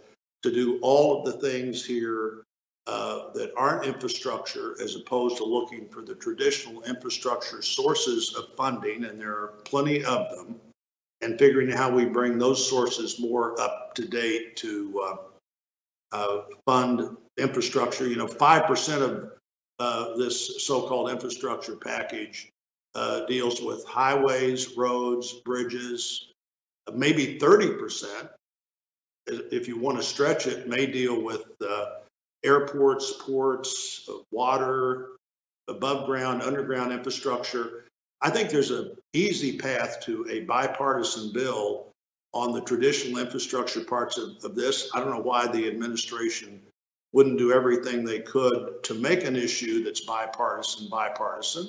to 0.43 0.53
do 0.53 0.81
all 0.83 1.19
of 1.19 1.25
the 1.25 1.49
things 1.49 1.85
here 1.85 2.43
uh, 2.87 3.31
that 3.35 3.53
aren't 3.57 3.85
infrastructure 3.85 4.77
as 4.81 4.95
opposed 4.95 5.37
to 5.37 5.45
looking 5.45 5.89
for 5.89 6.03
the 6.03 6.15
traditional 6.15 6.83
infrastructure 6.85 7.61
sources 7.61 8.35
of 8.37 8.55
funding, 8.57 9.05
and 9.05 9.21
there 9.21 9.33
are 9.33 9.55
plenty 9.65 10.05
of 10.05 10.31
them, 10.31 10.61
and 11.21 11.39
figuring 11.39 11.69
how 11.69 11.91
we 11.91 12.05
bring 12.05 12.39
those 12.39 12.69
sources 12.69 13.19
more 13.19 13.61
up 13.61 13.95
to 13.95 14.07
date 14.07 14.57
to 14.57 15.03
uh, 15.05 15.17
uh, 16.13 16.43
fund 16.65 17.17
infrastructure. 17.39 18.07
You 18.07 18.17
know, 18.17 18.27
5% 18.27 19.03
of 19.03 19.33
uh, 19.81 20.17
this 20.17 20.65
so-called 20.65 21.11
infrastructure 21.11 21.77
package 21.77 22.51
uh, 22.95 23.27
deals 23.27 23.61
with 23.61 23.85
highways, 23.85 24.77
roads, 24.77 25.33
bridges, 25.45 26.29
maybe 26.95 27.39
30%, 27.39 28.29
if 29.27 29.67
you 29.67 29.77
want 29.77 29.97
to 29.97 30.05
stretch 30.05 30.47
it, 30.47 30.69
may 30.69 30.87
deal 30.87 31.21
with 31.21 31.43
airports, 32.47 33.13
ports, 33.21 34.09
water, 34.31 35.17
above 35.69 36.07
ground, 36.07 36.43
underground 36.43 36.93
infrastructure. 36.93 37.85
I 38.23 38.31
think 38.31 38.51
there's 38.51 38.71
an 38.71 38.97
easy 39.13 39.59
path 39.59 40.01
to 40.03 40.27
a 40.31 40.41
bipartisan 40.41 41.33
bill 41.33 41.93
on 42.33 42.53
the 42.53 42.61
traditional 42.61 43.19
infrastructure 43.19 43.81
parts 43.81 44.19
of, 44.19 44.37
of 44.45 44.55
this. 44.55 44.91
I 44.95 45.01
don't 45.01 45.11
know 45.11 45.23
why 45.23 45.47
the 45.47 45.67
administration 45.67 46.61
wouldn't 47.13 47.39
do 47.39 47.53
everything 47.53 48.05
they 48.05 48.21
could 48.21 48.83
to 48.85 48.95
make 48.95 49.25
an 49.25 49.37
issue 49.37 49.83
that's 49.85 50.03
bipartisan, 50.03 50.89
bipartisan. 50.89 51.69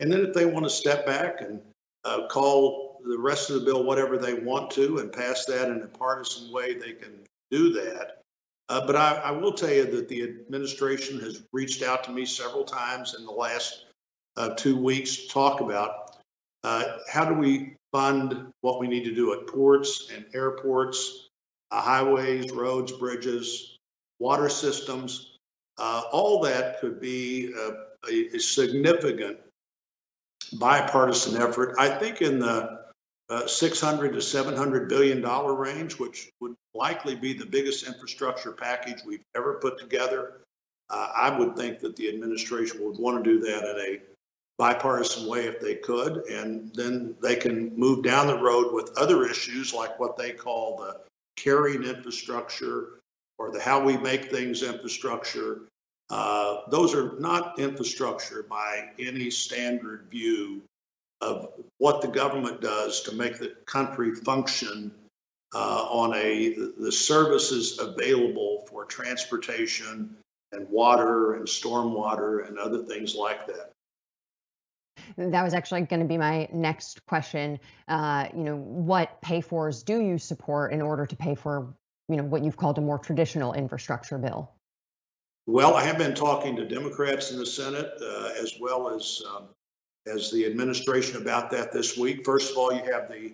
And 0.00 0.12
then 0.12 0.20
if 0.20 0.34
they 0.34 0.44
want 0.44 0.64
to 0.66 0.70
step 0.70 1.06
back 1.06 1.40
and 1.40 1.60
uh, 2.04 2.26
call 2.28 3.00
the 3.04 3.18
rest 3.18 3.50
of 3.50 3.60
the 3.60 3.64
bill 3.64 3.84
whatever 3.84 4.16
they 4.18 4.34
want 4.34 4.70
to 4.72 4.98
and 4.98 5.12
pass 5.12 5.44
that 5.46 5.70
in 5.70 5.82
a 5.82 5.86
partisan 5.86 6.52
way, 6.52 6.74
they 6.74 6.92
can 6.92 7.12
do 7.50 7.72
that. 7.72 8.22
Uh, 8.68 8.86
but 8.86 8.96
I, 8.96 9.14
I, 9.24 9.30
will 9.30 9.52
tell 9.52 9.70
you 9.70 9.86
that 9.86 10.08
the 10.08 10.22
administration 10.24 11.18
has 11.20 11.42
reached 11.52 11.82
out 11.82 12.04
to 12.04 12.10
me 12.10 12.26
several 12.26 12.64
times 12.64 13.14
in 13.18 13.24
the 13.24 13.32
last 13.32 13.86
uh, 14.36 14.50
two 14.50 14.76
weeks 14.76 15.16
to 15.16 15.28
talk 15.28 15.60
about 15.62 16.18
uh, 16.64 16.84
how 17.10 17.24
do 17.24 17.34
we 17.34 17.76
fund 17.92 18.52
what 18.60 18.78
we 18.78 18.86
need 18.86 19.04
to 19.04 19.14
do 19.14 19.32
at 19.32 19.46
ports 19.46 20.10
and 20.14 20.26
airports, 20.34 21.28
uh, 21.70 21.80
highways, 21.80 22.52
roads, 22.52 22.92
bridges, 22.92 23.78
water 24.18 24.48
systems. 24.48 25.38
Uh, 25.78 26.02
all 26.12 26.40
that 26.40 26.80
could 26.80 27.00
be 27.00 27.52
a, 27.52 28.34
a, 28.34 28.38
significant 28.38 29.38
bipartisan 30.54 31.40
effort. 31.40 31.76
I 31.78 31.88
think 31.88 32.20
in 32.20 32.38
the 32.38 32.77
uh, 33.30 33.46
600 33.46 34.12
to 34.12 34.22
700 34.22 34.88
billion 34.88 35.20
dollar 35.20 35.54
range, 35.54 35.98
which 35.98 36.30
would 36.40 36.54
likely 36.74 37.14
be 37.14 37.32
the 37.32 37.46
biggest 37.46 37.86
infrastructure 37.86 38.52
package 38.52 39.00
we've 39.06 39.24
ever 39.36 39.54
put 39.54 39.78
together. 39.78 40.40
Uh, 40.90 41.10
I 41.14 41.38
would 41.38 41.54
think 41.54 41.80
that 41.80 41.96
the 41.96 42.08
administration 42.08 42.82
would 42.84 42.98
want 42.98 43.22
to 43.22 43.30
do 43.30 43.40
that 43.40 43.64
in 43.64 43.94
a 43.94 44.00
bipartisan 44.56 45.28
way 45.28 45.46
if 45.46 45.60
they 45.60 45.76
could, 45.76 46.24
and 46.30 46.74
then 46.74 47.14
they 47.22 47.36
can 47.36 47.76
move 47.76 48.02
down 48.02 48.26
the 48.26 48.38
road 48.38 48.72
with 48.72 48.96
other 48.96 49.26
issues 49.26 49.74
like 49.74 50.00
what 50.00 50.16
they 50.16 50.32
call 50.32 50.78
the 50.78 51.00
carrying 51.36 51.84
infrastructure 51.84 52.98
or 53.38 53.52
the 53.52 53.60
how 53.60 53.82
we 53.82 53.96
make 53.96 54.30
things 54.30 54.62
infrastructure. 54.62 55.60
Uh, 56.10 56.62
those 56.70 56.94
are 56.94 57.18
not 57.20 57.58
infrastructure 57.58 58.42
by 58.42 58.88
any 58.98 59.30
standard 59.30 60.06
view 60.10 60.62
of 61.20 61.48
what 61.78 62.00
the 62.00 62.08
government 62.08 62.60
does 62.60 63.02
to 63.02 63.14
make 63.14 63.38
the 63.38 63.54
country 63.66 64.14
function 64.14 64.92
uh, 65.54 65.86
on 65.90 66.14
a 66.14 66.54
the 66.78 66.92
services 66.92 67.78
available 67.78 68.66
for 68.68 68.84
transportation 68.84 70.16
and 70.52 70.68
water 70.68 71.34
and 71.34 71.46
stormwater 71.46 72.46
and 72.46 72.58
other 72.58 72.82
things 72.82 73.14
like 73.14 73.46
that. 73.46 73.72
That 75.16 75.42
was 75.42 75.54
actually 75.54 75.82
going 75.82 76.00
to 76.00 76.06
be 76.06 76.18
my 76.18 76.48
next 76.52 77.04
question. 77.06 77.58
Uh, 77.86 78.28
you 78.36 78.42
know, 78.42 78.56
what 78.56 79.20
pay 79.22 79.40
fors 79.40 79.82
do 79.82 80.00
you 80.00 80.18
support 80.18 80.72
in 80.72 80.82
order 80.82 81.06
to 81.06 81.16
pay 81.16 81.34
for 81.34 81.74
you 82.08 82.16
know 82.16 82.24
what 82.24 82.42
you've 82.44 82.56
called 82.56 82.78
a 82.78 82.80
more 82.80 82.98
traditional 82.98 83.54
infrastructure 83.54 84.18
bill? 84.18 84.50
Well, 85.46 85.74
I 85.74 85.84
have 85.84 85.96
been 85.96 86.14
talking 86.14 86.56
to 86.56 86.66
Democrats 86.66 87.30
in 87.30 87.38
the 87.38 87.46
Senate 87.46 87.90
uh, 88.02 88.32
as 88.40 88.54
well 88.60 88.94
as 88.94 89.22
um, 89.34 89.48
as 90.08 90.30
the 90.30 90.46
administration 90.46 91.20
about 91.20 91.50
that 91.50 91.72
this 91.72 91.96
week. 91.96 92.24
First 92.24 92.52
of 92.52 92.58
all, 92.58 92.72
you 92.72 92.82
have 92.92 93.08
the 93.08 93.32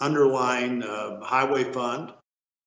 underlying 0.00 0.82
uh, 0.82 1.20
highway 1.20 1.64
fund. 1.64 2.12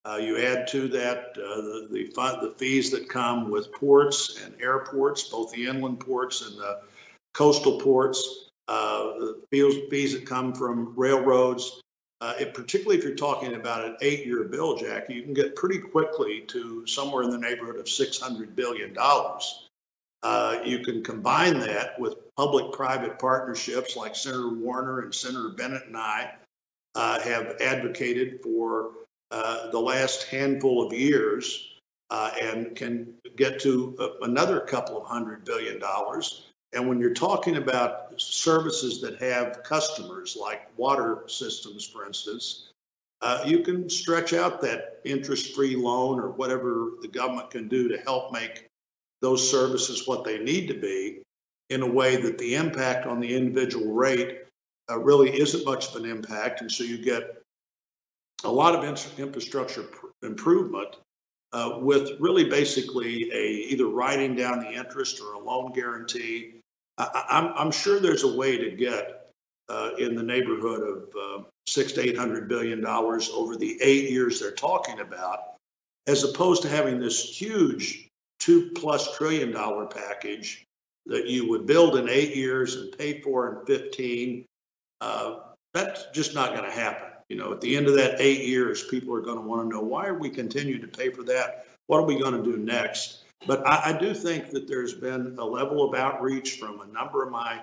Uh, 0.06 0.18
you 0.18 0.38
add 0.38 0.68
to 0.68 0.88
that 0.88 1.36
uh, 1.38 1.62
the 1.62 1.88
the, 1.92 2.06
fund, 2.16 2.42
the 2.42 2.56
fees 2.58 2.90
that 2.92 3.10
come 3.10 3.52
with 3.52 3.72
ports 3.74 4.42
and 4.44 4.56
airports, 4.62 5.24
both 5.24 5.52
the 5.52 5.68
inland 5.68 6.00
ports 6.00 6.42
and 6.42 6.58
the 6.58 6.80
coastal 7.34 7.80
ports. 7.80 8.50
Uh, 8.70 9.34
the 9.50 9.88
fees, 9.90 10.14
that 10.14 10.28
come 10.28 10.54
from 10.54 10.94
railroads. 10.96 11.82
Uh, 12.22 12.34
it, 12.40 12.54
particularly 12.54 13.00
if 13.00 13.04
you're 13.04 13.16
talking 13.16 13.56
about 13.56 13.84
an 13.84 13.98
eight-year 14.02 14.44
bill, 14.44 14.78
Jackie, 14.78 15.16
you 15.16 15.24
can 15.24 15.34
get 15.34 15.56
pretty 15.56 15.80
quickly 15.80 16.42
to 16.42 16.86
somewhere 16.86 17.24
in 17.24 17.32
the 17.32 17.38
neighborhood 17.38 17.78
of 17.78 17.86
$600 17.86 18.56
billion. 18.56 18.96
Uh, 20.22 20.60
you 20.66 20.80
can 20.80 21.04
combine 21.04 21.60
that 21.60 22.00
with 22.00 22.16
public-private 22.36 23.20
partnerships 23.20 23.96
like 23.96 24.16
Senator 24.16 24.50
Warner 24.50 25.00
and 25.02 25.16
Senator 25.16 25.50
Bennet 25.50 25.84
and 25.88 25.96
I 25.96 26.34
uh, 26.96 27.20
have 27.22 27.56
advocated 27.62 28.42
for 28.44 28.92
uh, 29.32 29.70
the 29.72 29.80
last 29.80 30.24
handful 30.24 30.86
of 30.86 30.92
years 30.92 31.70
uh, 32.10 32.32
and 32.42 32.76
can 32.76 33.14
get 33.38 33.60
to 33.62 33.96
a, 34.00 34.26
another 34.26 34.60
couple 34.60 34.98
of 34.98 35.08
hundred 35.08 35.46
billion 35.46 35.80
dollars. 35.80 36.46
And 36.74 36.88
when 36.88 37.00
you're 37.00 37.14
talking 37.14 37.58
about 37.58 38.20
services 38.20 39.02
that 39.02 39.20
have 39.22 39.64
customers 39.64 40.38
like 40.40 40.70
water 40.78 41.24
systems, 41.28 41.86
for 41.86 42.06
instance, 42.06 42.70
uh, 43.22 43.44
you 43.46 43.60
can 43.60 43.90
stretch 43.90 44.34
out 44.34 44.62
that 44.62 45.00
interest 45.04 45.56
free 45.56 45.76
loan 45.76 46.20
or 46.20 46.30
whatever 46.30 46.92
the 47.02 47.08
government 47.08 47.52
can 47.52 47.68
do 47.68 47.88
to 47.90 47.98
help 47.98 48.32
make 48.32 48.69
those 49.22 49.50
services 49.50 50.08
what 50.08 50.24
they 50.24 50.40
need 50.40 50.68
to 50.68 50.74
be 50.74 51.22
in 51.70 51.82
a 51.82 51.92
way 51.92 52.16
that 52.16 52.38
the 52.38 52.56
impact 52.56 53.06
on 53.06 53.20
the 53.20 53.36
individual 53.36 53.94
rate 53.94 54.40
uh, 54.90 54.98
really 54.98 55.40
isn't 55.40 55.66
much 55.66 55.90
of 55.90 55.96
an 56.04 56.10
impact. 56.10 56.62
And 56.62 56.72
so 56.72 56.84
you 56.84 56.98
get 56.98 57.44
a 58.44 58.52
lot 58.52 58.76
of 58.76 58.84
in- 58.84 59.24
infrastructure 59.24 59.84
pr- 59.84 60.08
improvement 60.24 60.96
uh, 61.54 61.78
with 61.80 62.12
really 62.20 62.46
basically 62.46 63.32
a 63.34 63.46
either 63.72 63.88
writing 63.88 64.36
down 64.36 64.60
the 64.60 64.72
interest 64.72 65.20
or 65.22 65.34
a 65.34 65.40
loan 65.40 65.74
guarantee. 65.74 66.56
I, 66.98 67.26
am 67.30 67.54
I'm 67.56 67.72
sure 67.72 68.00
there's 68.00 68.24
a 68.24 68.36
way 68.36 68.58
to 68.58 68.72
get 68.72 69.32
uh, 69.70 69.92
in 69.98 70.16
the 70.16 70.24
neighborhood 70.24 70.82
of 70.82 71.10
uh, 71.16 71.44
six 71.68 71.92
to 71.94 72.02
eight 72.02 72.18
hundred 72.18 72.50
billion 72.50 72.82
dollars 72.82 73.30
over 73.30 73.56
the 73.56 73.80
eight 73.82 74.10
years 74.10 74.40
they're 74.40 74.52
talking 74.52 75.00
about, 75.00 75.56
as 76.08 76.24
opposed 76.24 76.62
to 76.64 76.70
having 76.70 77.00
this 77.00 77.24
huge 77.24 78.09
two 78.40 78.72
plus 78.72 79.16
trillion 79.18 79.52
dollar 79.52 79.86
package 79.86 80.66
that 81.06 81.28
you 81.28 81.50
would 81.50 81.66
build 81.66 81.98
in 81.98 82.10
eight 82.10 82.36
years 82.36 82.76
and 82.76 82.98
pay 82.98 83.22
for 83.22 83.60
in 83.60 83.66
15. 83.66 84.46
Uh, 85.02 85.36
that's 85.74 86.06
just 86.14 86.34
not 86.34 86.54
going 86.54 86.66
to 86.66 86.72
happen. 86.72 87.08
You 87.30 87.38
know, 87.38 87.52
at 87.52 87.62
the 87.62 87.78
end 87.78 87.88
of 87.88 87.96
that 87.96 88.20
eight 88.20 88.46
years, 88.46 88.84
people 88.84 89.14
are 89.14 89.22
going 89.22 89.38
to 89.38 89.44
want 89.44 89.62
to 89.62 89.76
know 89.76 89.84
why 89.84 90.08
are 90.08 90.18
we 90.18 90.30
continuing 90.30 90.82
to 90.82 90.88
pay 90.88 91.10
for 91.10 91.24
that? 91.24 91.68
What 91.88 92.00
are 92.00 92.06
we 92.06 92.20
going 92.20 92.42
to 92.42 92.44
do 92.44 92.58
next? 92.58 93.24
But 93.48 93.66
I, 93.68 93.92
I 93.92 94.00
do 94.00 94.14
think 94.14 94.50
that 94.52 94.68
there's 94.68 94.94
been 94.94 95.36
a 95.38 95.46
level 95.46 95.84
of 95.84 96.00
outreach 96.00 96.58
from 96.58 96.82
a 96.82 96.88
number 96.88 97.24
of 97.24 97.32
my 97.32 97.62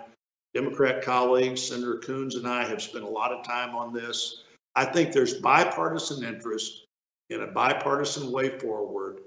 Democrat 0.55 1.03
colleagues. 1.03 1.63
Senator 1.63 1.99
Coons 1.99 2.37
and 2.37 2.47
I 2.47 2.65
have 2.65 2.81
spent 2.81 3.05
a 3.05 3.09
lot 3.09 3.33
of 3.33 3.45
time 3.45 3.75
on 3.75 3.93
this. 3.93 4.45
I 4.75 4.85
think 4.85 5.13
there's 5.13 5.35
bipartisan 5.35 6.25
interest 6.25 6.85
in 7.31 7.43
a 7.43 7.47
bipartisan 7.47 8.31
way 8.31 8.59
forward 8.59 9.21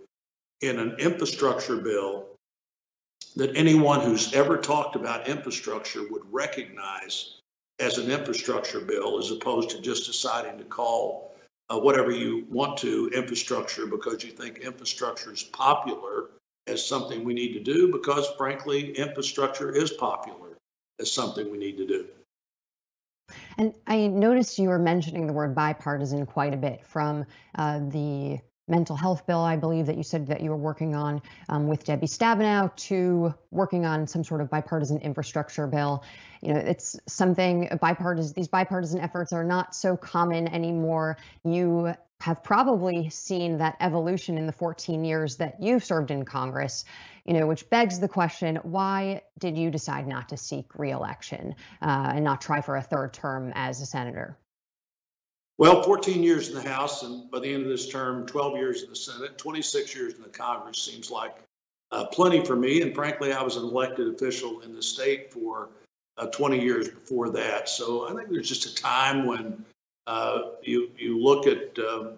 in 0.62 0.80
an 0.80 0.96
infrastructure 1.00 1.78
bill 1.78 2.26
that 3.36 3.56
anyone 3.56 4.02
who's 4.02 4.34
ever 4.34 4.58
talked 4.58 4.96
about 4.96 5.28
infrastructure 5.28 6.02
would 6.10 6.24
recognize 6.32 7.40
as 7.80 7.98
an 7.98 8.12
infrastructure 8.12 8.82
bill 8.82 9.18
as 9.18 9.32
opposed 9.32 9.70
to 9.70 9.82
just 9.82 10.06
deciding 10.06 10.58
to 10.58 10.66
call 10.66 11.34
uh, 11.70 11.80
whatever 11.80 12.12
you 12.12 12.46
want 12.50 12.78
to 12.78 13.10
infrastructure 13.14 13.86
because 13.86 14.24
you 14.24 14.32
think 14.32 14.60
infrastructure 14.60 15.32
is 15.32 15.44
popular 15.44 16.32
as 16.68 16.86
something 16.86 17.24
we 17.24 17.34
need 17.34 17.54
to 17.54 17.60
do 17.60 17.92
because 17.92 18.28
frankly 18.38 18.92
infrastructure 18.92 19.72
is 19.72 19.92
popular 19.92 20.58
as 21.00 21.12
something 21.12 21.50
we 21.52 21.58
need 21.58 21.78
to 21.78 21.88
do. 21.88 22.08
And 23.58 23.74
i 23.88 24.08
noticed 24.08 24.58
you 24.58 24.70
were 24.70 24.80
mentioning 24.80 25.28
the 25.28 25.34
word 25.34 25.56
bipartisan 25.56 26.26
quite 26.26 26.54
a 26.54 26.58
bit 26.58 26.86
from 26.86 27.26
uh, 27.56 27.80
the 27.80 28.40
mental 28.70 28.96
health 28.96 29.26
bill, 29.26 29.40
I 29.40 29.56
believe 29.56 29.86
that 29.88 29.98
you 29.98 30.04
said 30.04 30.28
that 30.28 30.42
you 30.42 30.50
were 30.50 30.58
working 30.58 30.96
on 30.96 31.22
um, 31.50 31.68
with 31.68 31.84
Debbie 31.84 32.08
Stabenow, 32.08 32.76
to 32.76 33.34
working 33.52 33.86
on 33.86 34.08
some 34.08 34.24
sort 34.24 34.42
of 34.42 34.50
bipartisan 34.50 35.00
infrastructure 35.00 35.68
bill. 35.68 36.04
You 36.42 36.54
know, 36.54 36.60
it's 36.60 37.00
something 37.08 37.70
bipartisan. 37.82 38.34
These 38.36 38.48
bipartisan 38.48 39.00
efforts 39.00 39.34
are 39.34 39.44
not 39.44 39.76
so 39.76 39.98
common 39.98 40.48
anymore. 40.48 41.18
You 41.44 41.94
have 42.22 42.44
probably 42.44 43.10
seen 43.10 43.58
that 43.58 43.78
evolution 43.80 44.38
in 44.38 44.46
the 44.46 44.52
14 44.52 45.06
years 45.06 45.38
that 45.38 45.62
you've 45.62 45.84
served 45.86 46.12
in 46.12 46.26
Congress, 46.26 46.84
you 47.26 47.34
know, 47.34 47.48
which 47.48 47.70
begs 47.70 48.00
the 48.00 48.10
question, 48.10 48.58
why 48.64 49.22
did 49.38 49.58
you 49.58 49.72
decide 49.72 50.06
not 50.06 50.30
to 50.30 50.38
seek 50.38 50.78
reelection 50.78 51.56
uh, 51.82 52.12
and 52.16 52.26
not 52.26 52.42
try 52.42 52.60
for 52.60 52.76
a 52.76 52.82
third 52.82 53.14
term 53.14 53.54
as 53.56 53.82
a 53.82 53.86
senator? 53.86 54.38
Well, 55.60 55.84
14 55.84 56.24
years 56.24 56.48
in 56.48 56.56
the 56.56 56.62
House, 56.62 57.04
and 57.04 57.30
by 57.30 57.40
the 57.40 57.54
end 57.54 57.64
of 57.64 57.68
this 57.68 57.90
term, 57.90 58.26
12 58.26 58.56
years 58.56 58.84
in 58.84 58.90
the 58.92 58.96
Senate, 58.96 59.38
26 59.38 59.94
years 59.94 60.14
in 60.14 60.22
the 60.22 60.30
Congress 60.30 60.82
seems 60.82 61.12
like 61.12 61.36
uh, 61.92 62.06
plenty 62.06 62.46
for 62.46 62.56
me. 62.56 62.82
And 62.82 62.96
frankly, 62.96 63.34
I 63.34 63.44
was 63.44 63.58
an 63.58 63.64
elected 63.64 64.08
official 64.08 64.62
in 64.62 64.74
the 64.74 64.82
state 64.82 65.34
for 65.34 65.68
uh, 66.18 66.28
20 66.28 66.62
years 66.62 66.88
before 66.88 67.30
that. 67.32 67.68
So 67.68 68.10
I 68.10 68.14
think 68.14 68.30
there's 68.30 68.48
just 68.48 68.68
a 68.68 68.82
time 68.82 69.26
when 69.28 69.66
uh, 70.08 70.44
you 70.64 70.92
you 70.98 71.22
look 71.22 71.46
at 71.46 71.78
um, 71.78 72.14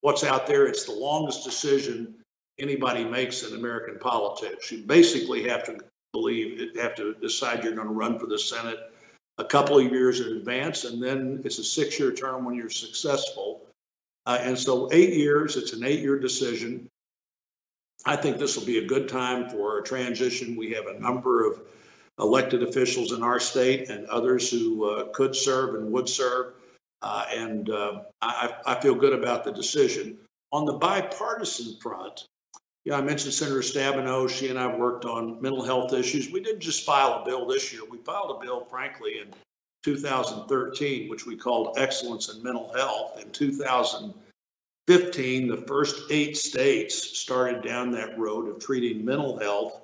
what's 0.00 0.24
out 0.24 0.46
there. 0.46 0.66
It's 0.66 0.86
the 0.86 0.92
longest 0.92 1.44
decision 1.44 2.14
anybody 2.58 3.04
makes 3.04 3.42
in 3.42 3.54
American 3.54 3.98
politics. 3.98 4.72
You 4.72 4.78
basically 4.86 5.46
have 5.50 5.64
to 5.64 5.80
believe, 6.12 6.74
have 6.76 6.94
to 6.94 7.12
decide 7.20 7.62
you're 7.62 7.74
going 7.74 7.88
to 7.88 7.92
run 7.92 8.18
for 8.18 8.26
the 8.26 8.38
Senate 8.38 8.90
a 9.38 9.44
couple 9.44 9.78
of 9.78 9.92
years 9.92 10.20
in 10.20 10.36
advance, 10.36 10.84
and 10.84 11.02
then 11.02 11.42
it's 11.44 11.58
a 11.58 11.64
six-year 11.64 12.12
term 12.12 12.44
when 12.44 12.54
you're 12.54 12.70
successful. 12.70 13.62
Uh, 14.24 14.38
and 14.40 14.58
so, 14.58 14.88
eight 14.92 15.14
years. 15.14 15.56
It's 15.56 15.72
an 15.72 15.84
eight-year 15.84 16.18
decision. 16.18 16.88
I 18.04 18.16
think 18.16 18.38
this 18.38 18.56
will 18.56 18.66
be 18.66 18.78
a 18.78 18.86
good 18.86 19.08
time 19.08 19.48
for 19.48 19.78
a 19.78 19.82
transition. 19.82 20.56
We 20.56 20.72
have 20.72 20.86
a 20.86 20.98
number 20.98 21.46
of 21.46 21.60
elected 22.18 22.62
officials 22.62 23.12
in 23.12 23.22
our 23.22 23.40
state 23.40 23.90
and 23.90 24.06
others 24.06 24.50
who 24.50 24.84
uh, 24.88 25.04
could 25.12 25.34
serve 25.36 25.74
and 25.74 25.92
would 25.92 26.08
serve. 26.08 26.54
Uh, 27.02 27.24
and 27.34 27.70
uh, 27.70 28.00
I, 28.22 28.54
I, 28.64 28.80
feel 28.80 28.94
good 28.94 29.12
about 29.12 29.44
the 29.44 29.52
decision. 29.52 30.16
On 30.50 30.64
the 30.64 30.72
bipartisan 30.72 31.76
front, 31.80 32.26
yeah, 32.86 32.96
I 32.96 33.02
mentioned 33.02 33.34
Senator 33.34 33.60
Stabenow. 33.62 34.30
She 34.30 34.48
and 34.48 34.56
I 34.56 34.68
worked 34.68 35.04
on 35.04 35.42
mental 35.42 35.64
health 35.64 35.92
issues. 35.92 36.30
We 36.30 36.38
didn't 36.38 36.60
just 36.60 36.86
file 36.86 37.20
a 37.20 37.24
bill 37.24 37.44
this 37.44 37.72
year. 37.72 37.82
We 37.90 37.98
filed 37.98 38.40
a 38.40 38.44
bill, 38.44 38.64
frankly, 38.64 39.18
in 39.18 39.26
2013, 39.82 41.10
which 41.10 41.26
we 41.26 41.36
called 41.36 41.78
Excellence 41.78 42.32
in 42.32 42.40
Mental 42.44 42.72
Health. 42.74 43.20
In 43.20 43.32
2015, 43.32 45.48
the 45.48 45.64
first 45.66 46.12
eight 46.12 46.36
states 46.36 47.18
started 47.18 47.64
down 47.64 47.90
that 47.90 48.16
road 48.16 48.48
of 48.48 48.60
treating 48.60 49.04
mental 49.04 49.36
health 49.36 49.80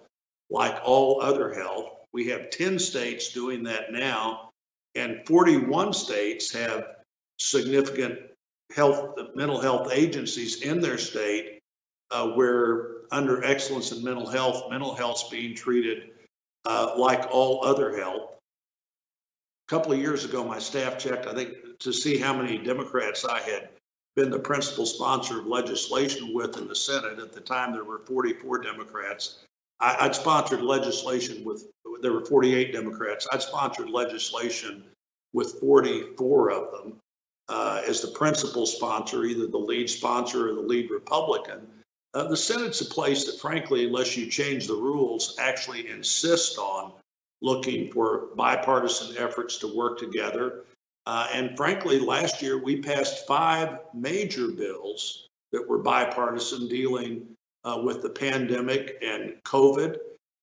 like 0.49 0.81
all 0.85 1.21
other 1.21 1.53
health. 1.53 1.89
We 2.13 2.29
have 2.29 2.51
10 2.51 2.79
states 2.79 3.33
doing 3.33 3.65
that 3.65 3.91
now, 3.91 4.51
and 4.95 5.27
41 5.27 5.93
states 5.93 6.53
have 6.53 6.87
significant 7.41 8.21
health, 8.73 9.19
mental 9.35 9.61
health 9.61 9.91
agencies 9.93 10.63
in 10.63 10.81
their 10.81 10.99
state 10.99 11.59
uh, 12.13 12.29
where 12.29 12.92
under 13.11 13.45
excellence 13.45 13.93
in 13.93 14.05
mental 14.05 14.27
health, 14.27 14.71
mental 14.71 14.95
health's 14.95 15.29
being 15.29 15.55
treated 15.55 16.11
uh, 16.65 16.95
like 16.97 17.29
all 17.31 17.65
other 17.65 17.97
health. 17.97 18.31
A 19.69 19.71
couple 19.71 19.93
of 19.93 19.99
years 19.99 20.25
ago, 20.25 20.45
my 20.45 20.59
staff 20.59 20.99
checked, 20.99 21.27
I 21.27 21.35
think, 21.35 21.79
to 21.81 21.93
see 21.93 22.19
how 22.19 22.37
many 22.37 22.59
Democrats 22.59 23.25
I 23.25 23.41
had 23.41 23.69
been 24.15 24.31
the 24.31 24.39
principal 24.39 24.87
sponsor 24.87 25.41
of 25.41 25.47
legislation 25.47 26.35
with 26.35 26.59
in 26.59 26.69
the 26.69 26.77
Senate. 26.77 27.19
At 27.19 27.33
the 27.33 27.41
time, 27.41 27.73
there 27.73 27.85
were 27.85 28.01
44 28.01 28.59
Democrats. 28.59 29.39
I, 29.81 30.07
would 30.07 30.15
sponsored 30.15 30.63
legislation 30.63 31.45
with, 31.45 31.67
there 32.03 32.13
were 32.13 32.25
48 32.25 32.73
Democrats. 32.73 33.27
I'd 33.33 33.43
sponsored 33.43 33.91
legislation 33.91 34.85
with 35.33 35.59
44 35.61 36.51
of 36.51 36.73
them 36.73 37.01
uh, 37.49 37.83
as 37.87 38.01
the 38.01 38.09
principal 38.09 38.67
sponsor, 38.67 39.25
either 39.25 39.47
the 39.47 39.59
lead 39.59 39.89
sponsor 39.91 40.51
or 40.51 40.55
the 40.55 40.61
lead 40.61 40.91
Republican. 40.91 41.67
Uh, 42.15 42.25
the 42.25 42.37
Senate's 42.37 42.81
a 42.83 42.85
place 42.85 43.25
that, 43.25 43.41
frankly, 43.41 43.87
unless 43.87 44.17
you 44.17 44.27
change 44.27 44.67
the 44.67 44.75
rules, 44.75 45.37
actually 45.39 45.89
insist 45.89 46.59
on 46.59 46.93
looking 47.41 47.91
for 47.91 48.29
bipartisan 48.37 49.17
efforts 49.17 49.59
to 49.59 49.77
work 49.77 49.99
together. 49.99 50.65
Uh, 51.07 51.27
and 51.33 51.57
frankly, 51.57 51.99
last 51.99 52.43
year 52.43 52.63
we 52.63 52.81
passed 52.81 53.27
five 53.27 53.81
major 53.93 54.49
bills 54.49 55.29
that 55.51 55.67
were 55.69 55.79
bipartisan 55.79 56.69
dealing 56.69 57.27
uh, 57.65 57.81
with 57.83 58.03
the 58.03 58.11
pandemic 58.11 58.99
and 59.03 59.35
COVID. 59.45 59.97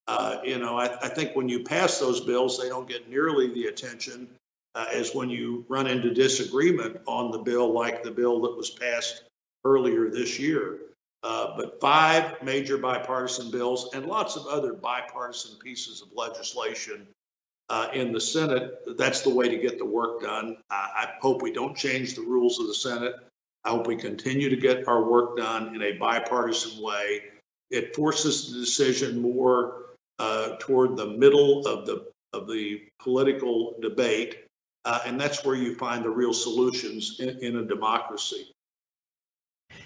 Uh, 0.08 0.40
you 0.44 0.58
know, 0.58 0.78
I, 0.78 0.86
I, 1.04 1.08
think 1.08 1.36
when 1.36 1.48
you 1.48 1.64
pass 1.64 2.00
those 2.00 2.22
bills, 2.22 2.60
they 2.60 2.68
don't 2.68 2.88
get 2.88 3.10
nearly 3.10 3.54
the 3.54 3.66
attention 3.66 4.28
uh, 4.74 4.88
as 4.92 5.14
when 5.14 5.30
you 5.30 5.66
run 5.70 5.86
into 5.86 6.14
disagreement 6.14 6.98
on 7.06 7.32
the 7.32 7.38
bill, 7.38 7.72
like 7.72 8.04
the 8.04 8.12
bill 8.12 8.42
that 8.42 8.58
was 8.58 8.72
passed 8.72 9.24
earlier 9.66 10.10
this 10.10 10.40
year. 10.40 10.80
Uh, 11.22 11.58
but 11.58 11.82
five 11.82 12.42
major 12.44 12.78
bipartisan 12.78 13.52
bills 13.52 13.90
and 13.94 14.06
lots 14.06 14.38
of 14.38 14.48
other 14.48 14.74
bipartisan 14.74 15.58
pieces 15.60 16.02
of 16.02 16.08
legislation 16.16 17.06
uh, 17.70 17.90
in 17.94 18.14
the 18.14 18.22
Senate. 18.22 18.80
That's 18.98 19.22
the 19.22 19.34
way 19.34 19.50
to 19.50 19.58
get 19.58 19.78
the 19.78 19.86
work 19.86 20.22
done. 20.22 20.58
I 20.70 21.10
hope 21.22 21.42
we 21.42 21.52
don't 21.52 21.76
change 21.76 22.16
the 22.16 22.22
rules 22.22 22.60
of 22.60 22.68
the 22.68 22.74
Senate. 22.74 23.16
I 23.66 23.70
hope 23.72 23.88
we 23.88 23.98
continue 23.98 24.50
to 24.50 24.56
get 24.56 24.88
our 24.88 25.04
work 25.04 25.38
done 25.38 25.76
in 25.76 25.82
a 25.82 25.98
bipartisan 25.98 26.82
way. 26.82 27.24
It 27.70 27.96
forces 27.96 28.52
the 28.52 28.60
decision 28.60 29.22
more 29.22 29.88
uh, 30.20 30.56
toward 30.60 30.96
the 30.96 31.08
middle 31.08 31.68
of 31.68 31.86
the 31.86 32.08
of 32.32 32.48
the 32.48 32.84
political 33.00 33.76
debate 33.82 34.50
uh, 34.86 35.00
and 35.06 35.20
that's 35.20 35.44
where 35.44 35.56
you 35.56 35.76
find 35.76 36.04
the 36.04 36.10
real 36.10 36.34
solutions 36.34 37.20
in, 37.20 37.30
in 37.44 37.58
a 37.58 37.66
democracy. 37.66 38.52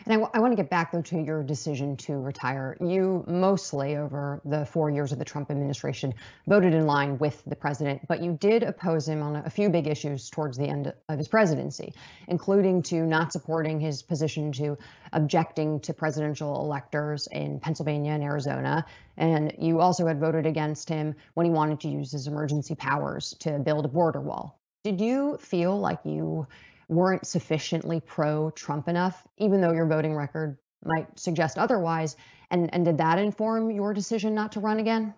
And 0.06 0.14
I, 0.14 0.16
w- 0.16 0.30
I 0.34 0.40
want 0.40 0.52
to 0.52 0.56
get 0.56 0.70
back, 0.70 0.92
though, 0.92 1.02
to 1.02 1.22
your 1.22 1.44
decision 1.44 1.96
to 1.98 2.18
retire. 2.18 2.76
You 2.82 3.24
mostly, 3.28 3.96
over 3.96 4.42
the 4.44 4.66
four 4.66 4.90
years 4.90 5.12
of 5.12 5.20
the 5.20 5.26
Trump 5.26 5.50
administration, 5.50 6.14
voted 6.48 6.74
in 6.74 6.86
line 6.86 7.18
with 7.18 7.42
the 7.46 7.56
president, 7.56 8.02
but 8.08 8.22
you 8.22 8.34
did 8.34 8.64
oppose 8.64 9.08
him 9.08 9.22
on 9.22 9.38
a 9.38 9.50
few 9.50 9.70
big 9.70 9.88
issues 9.88 10.30
towards 10.30 10.58
the 10.58 10.66
end 10.66 10.94
of 11.08 11.18
his 11.18 11.28
presidency, 11.28 11.94
including 12.28 12.82
to 12.84 13.06
not 13.06 13.32
supporting 13.32 13.80
his 13.80 14.04
position 14.04 14.52
to 14.54 14.78
objecting 15.14 15.80
to 15.82 15.94
presidential 15.94 16.64
electors 16.64 17.28
in 17.32 17.60
Pennsylvania 17.60 18.12
and 18.12 18.24
Arizona. 18.24 18.86
And 19.18 19.54
you 19.60 19.80
also 19.80 20.08
had 20.08 20.20
voted 20.20 20.46
against 20.46 20.90
him 20.90 21.16
when 21.34 21.46
he 21.46 21.52
wanted 21.52 21.80
to 21.82 21.88
use 21.88 22.12
his 22.12 22.28
emergency 22.28 22.76
powers 22.76 23.36
to 23.40 23.60
build 23.60 23.86
a 23.86 23.90
border 23.90 24.20
wall. 24.20 24.60
Did 24.84 25.00
you 25.00 25.38
feel 25.38 25.80
like 25.80 26.00
you 26.04 26.48
weren't 26.94 27.26
sufficiently 27.28 28.00
pro 28.00 28.52
Trump 28.52 28.88
enough, 28.88 29.28
even 29.38 29.62
though 29.62 29.74
your 29.74 29.86
voting 29.86 30.16
record 30.16 30.58
might 30.84 31.20
suggest 31.20 31.58
otherwise? 31.58 32.16
And, 32.52 32.74
and 32.74 32.86
did 32.86 32.98
that 33.00 33.20
inform 33.20 33.72
your 33.72 33.94
decision 33.94 34.36
not 34.36 34.52
to 34.54 34.60
run 34.60 34.80
again? 34.80 35.14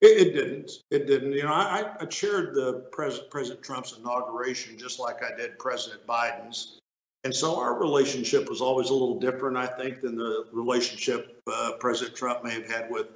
It, 0.00 0.28
it 0.28 0.32
didn't. 0.34 0.70
It 0.90 1.06
didn't. 1.06 1.32
You 1.32 1.44
know, 1.44 1.52
I, 1.52 1.94
I 2.00 2.04
chaired 2.04 2.54
the 2.54 2.86
pres- 2.92 3.22
President 3.30 3.62
Trump's 3.62 3.96
inauguration 3.96 4.76
just 4.78 5.00
like 5.00 5.22
I 5.22 5.34
did 5.36 5.58
President 5.58 6.06
Biden's. 6.06 6.78
And 7.24 7.34
so 7.34 7.58
our 7.58 7.78
relationship 7.80 8.50
was 8.50 8.60
always 8.60 8.90
a 8.90 8.92
little 8.92 9.18
different, 9.18 9.56
I 9.56 9.66
think, 9.66 10.02
than 10.02 10.14
the 10.14 10.44
relationship 10.52 11.40
uh, 11.50 11.72
President 11.80 12.14
Trump 12.14 12.44
may 12.44 12.52
have 12.52 12.70
had 12.70 12.90
with 12.90 13.06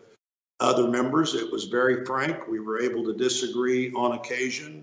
other 0.60 0.88
members. 0.88 1.34
It 1.34 1.52
was 1.52 1.64
very 1.64 2.06
frank. 2.06 2.48
We 2.48 2.60
were 2.60 2.80
able 2.80 3.04
to 3.04 3.14
disagree 3.14 3.92
on 3.92 4.12
occasion. 4.12 4.82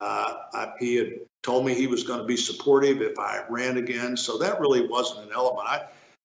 Uh, 0.00 0.34
I, 0.52 0.72
he 0.80 0.96
had 0.96 1.12
told 1.44 1.66
me 1.66 1.74
he 1.74 1.86
was 1.86 2.02
going 2.02 2.18
to 2.18 2.26
be 2.26 2.36
supportive 2.36 3.02
if 3.02 3.18
I 3.18 3.44
ran 3.48 3.76
again. 3.76 4.16
So 4.16 4.38
that 4.38 4.58
really 4.58 4.88
wasn't 4.88 5.26
an 5.26 5.32
element. 5.34 5.68
I, 5.68 5.82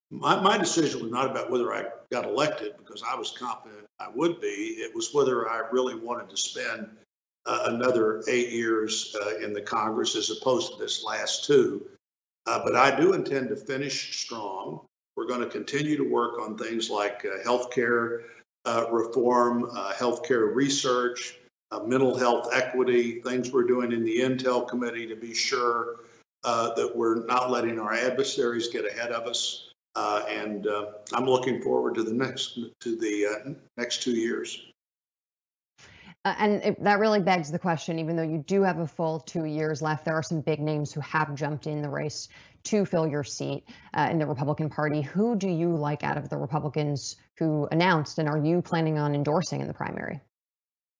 my, 0.10 0.40
my 0.40 0.58
decision 0.58 1.04
was 1.04 1.12
not 1.12 1.30
about 1.30 1.52
whether 1.52 1.72
I 1.74 1.86
got 2.12 2.26
elected 2.26 2.74
because 2.78 3.04
I 3.04 3.16
was 3.16 3.32
confident 3.38 3.86
I 4.00 4.08
would 4.16 4.40
be. 4.40 4.48
It 4.48 4.96
was 4.96 5.14
whether 5.14 5.50
I 5.50 5.64
really 5.72 5.96
wanted 5.96 6.30
to 6.30 6.38
spend 6.38 6.90
uh, 7.46 7.64
another 7.66 8.24
eight 8.28 8.50
years 8.50 9.16
uh, 9.22 9.38
in 9.38 9.54
the 9.54 9.62
Congress 9.62 10.16
as 10.16 10.30
opposed 10.30 10.74
to 10.74 10.80
this 10.80 11.04
last 11.04 11.46
two. 11.46 11.86
Uh, 12.48 12.62
but 12.64 12.76
I 12.76 12.98
do 12.98 13.14
intend 13.14 13.50
to 13.50 13.56
finish 13.56 14.18
strong. 14.24 14.82
We're 15.16 15.28
going 15.28 15.42
to 15.42 15.50
continue 15.50 15.98
to 15.98 16.04
work 16.04 16.40
on 16.40 16.58
things 16.58 16.90
like 16.90 17.26
uh, 17.26 17.44
health 17.44 17.72
care 17.72 18.22
uh, 18.66 18.86
reform, 18.90 19.70
uh, 19.76 19.94
health 19.94 20.24
care 20.26 20.46
research, 20.46 21.38
uh, 21.72 21.80
mental 21.80 22.18
health 22.18 22.50
equity, 22.54 23.22
things 23.22 23.52
we're 23.52 23.64
doing 23.64 23.92
in 23.92 24.04
the 24.04 24.20
Intel 24.20 24.68
Committee 24.68 25.08
to 25.08 25.16
be 25.16 25.34
sure 25.34 26.02
uh, 26.44 26.74
that 26.76 26.96
we're 26.96 27.26
not 27.26 27.52
letting 27.52 27.80
our 27.80 27.94
adversaries 27.94 28.70
get 28.70 28.86
ahead 28.86 29.12
of 29.12 29.28
us. 29.28 29.72
Uh, 29.96 30.24
and 30.30 30.68
uh, 30.68 30.86
I'm 31.14 31.26
looking 31.26 31.62
forward 31.62 31.96
to 31.96 32.04
the 32.04 32.14
next 32.14 32.60
to 32.80 32.96
the 32.96 33.26
uh, 33.26 33.50
next 33.78 34.02
two 34.02 34.12
years. 34.12 34.66
Uh, 36.26 36.36
and 36.38 36.64
it, 36.64 36.84
that 36.84 37.00
really 37.00 37.20
begs 37.20 37.50
the 37.50 37.58
question 37.60 37.98
even 37.98 38.16
though 38.16 38.24
you 38.24 38.44
do 38.46 38.62
have 38.62 38.80
a 38.80 38.88
full 38.88 39.20
two 39.22 39.46
years 39.46 39.82
left, 39.82 40.06
there 40.06 40.14
are 40.14 40.24
some 40.24 40.42
big 40.42 40.60
names 40.60 40.94
who 40.94 41.00
have 41.02 41.34
jumped 41.34 41.66
in 41.66 41.82
the 41.82 41.90
race 41.90 42.28
to 42.64 42.86
fill 42.86 43.08
your 43.08 43.24
seat 43.24 43.64
in 43.98 44.20
the 44.20 44.26
Republican 44.26 44.70
Party. 44.70 45.02
Who 45.02 45.36
do 45.36 45.48
you 45.48 45.76
like 45.76 46.04
out 46.04 46.18
of 46.18 46.30
the 46.30 46.38
Republicans 46.38 47.16
who 47.38 47.68
announced, 47.72 48.20
and 48.20 48.28
are 48.28 48.38
you 48.38 48.62
planning 48.62 48.98
on 48.98 49.16
endorsing 49.16 49.62
in 49.62 49.68
the 49.68 49.74
primary? 49.74 50.20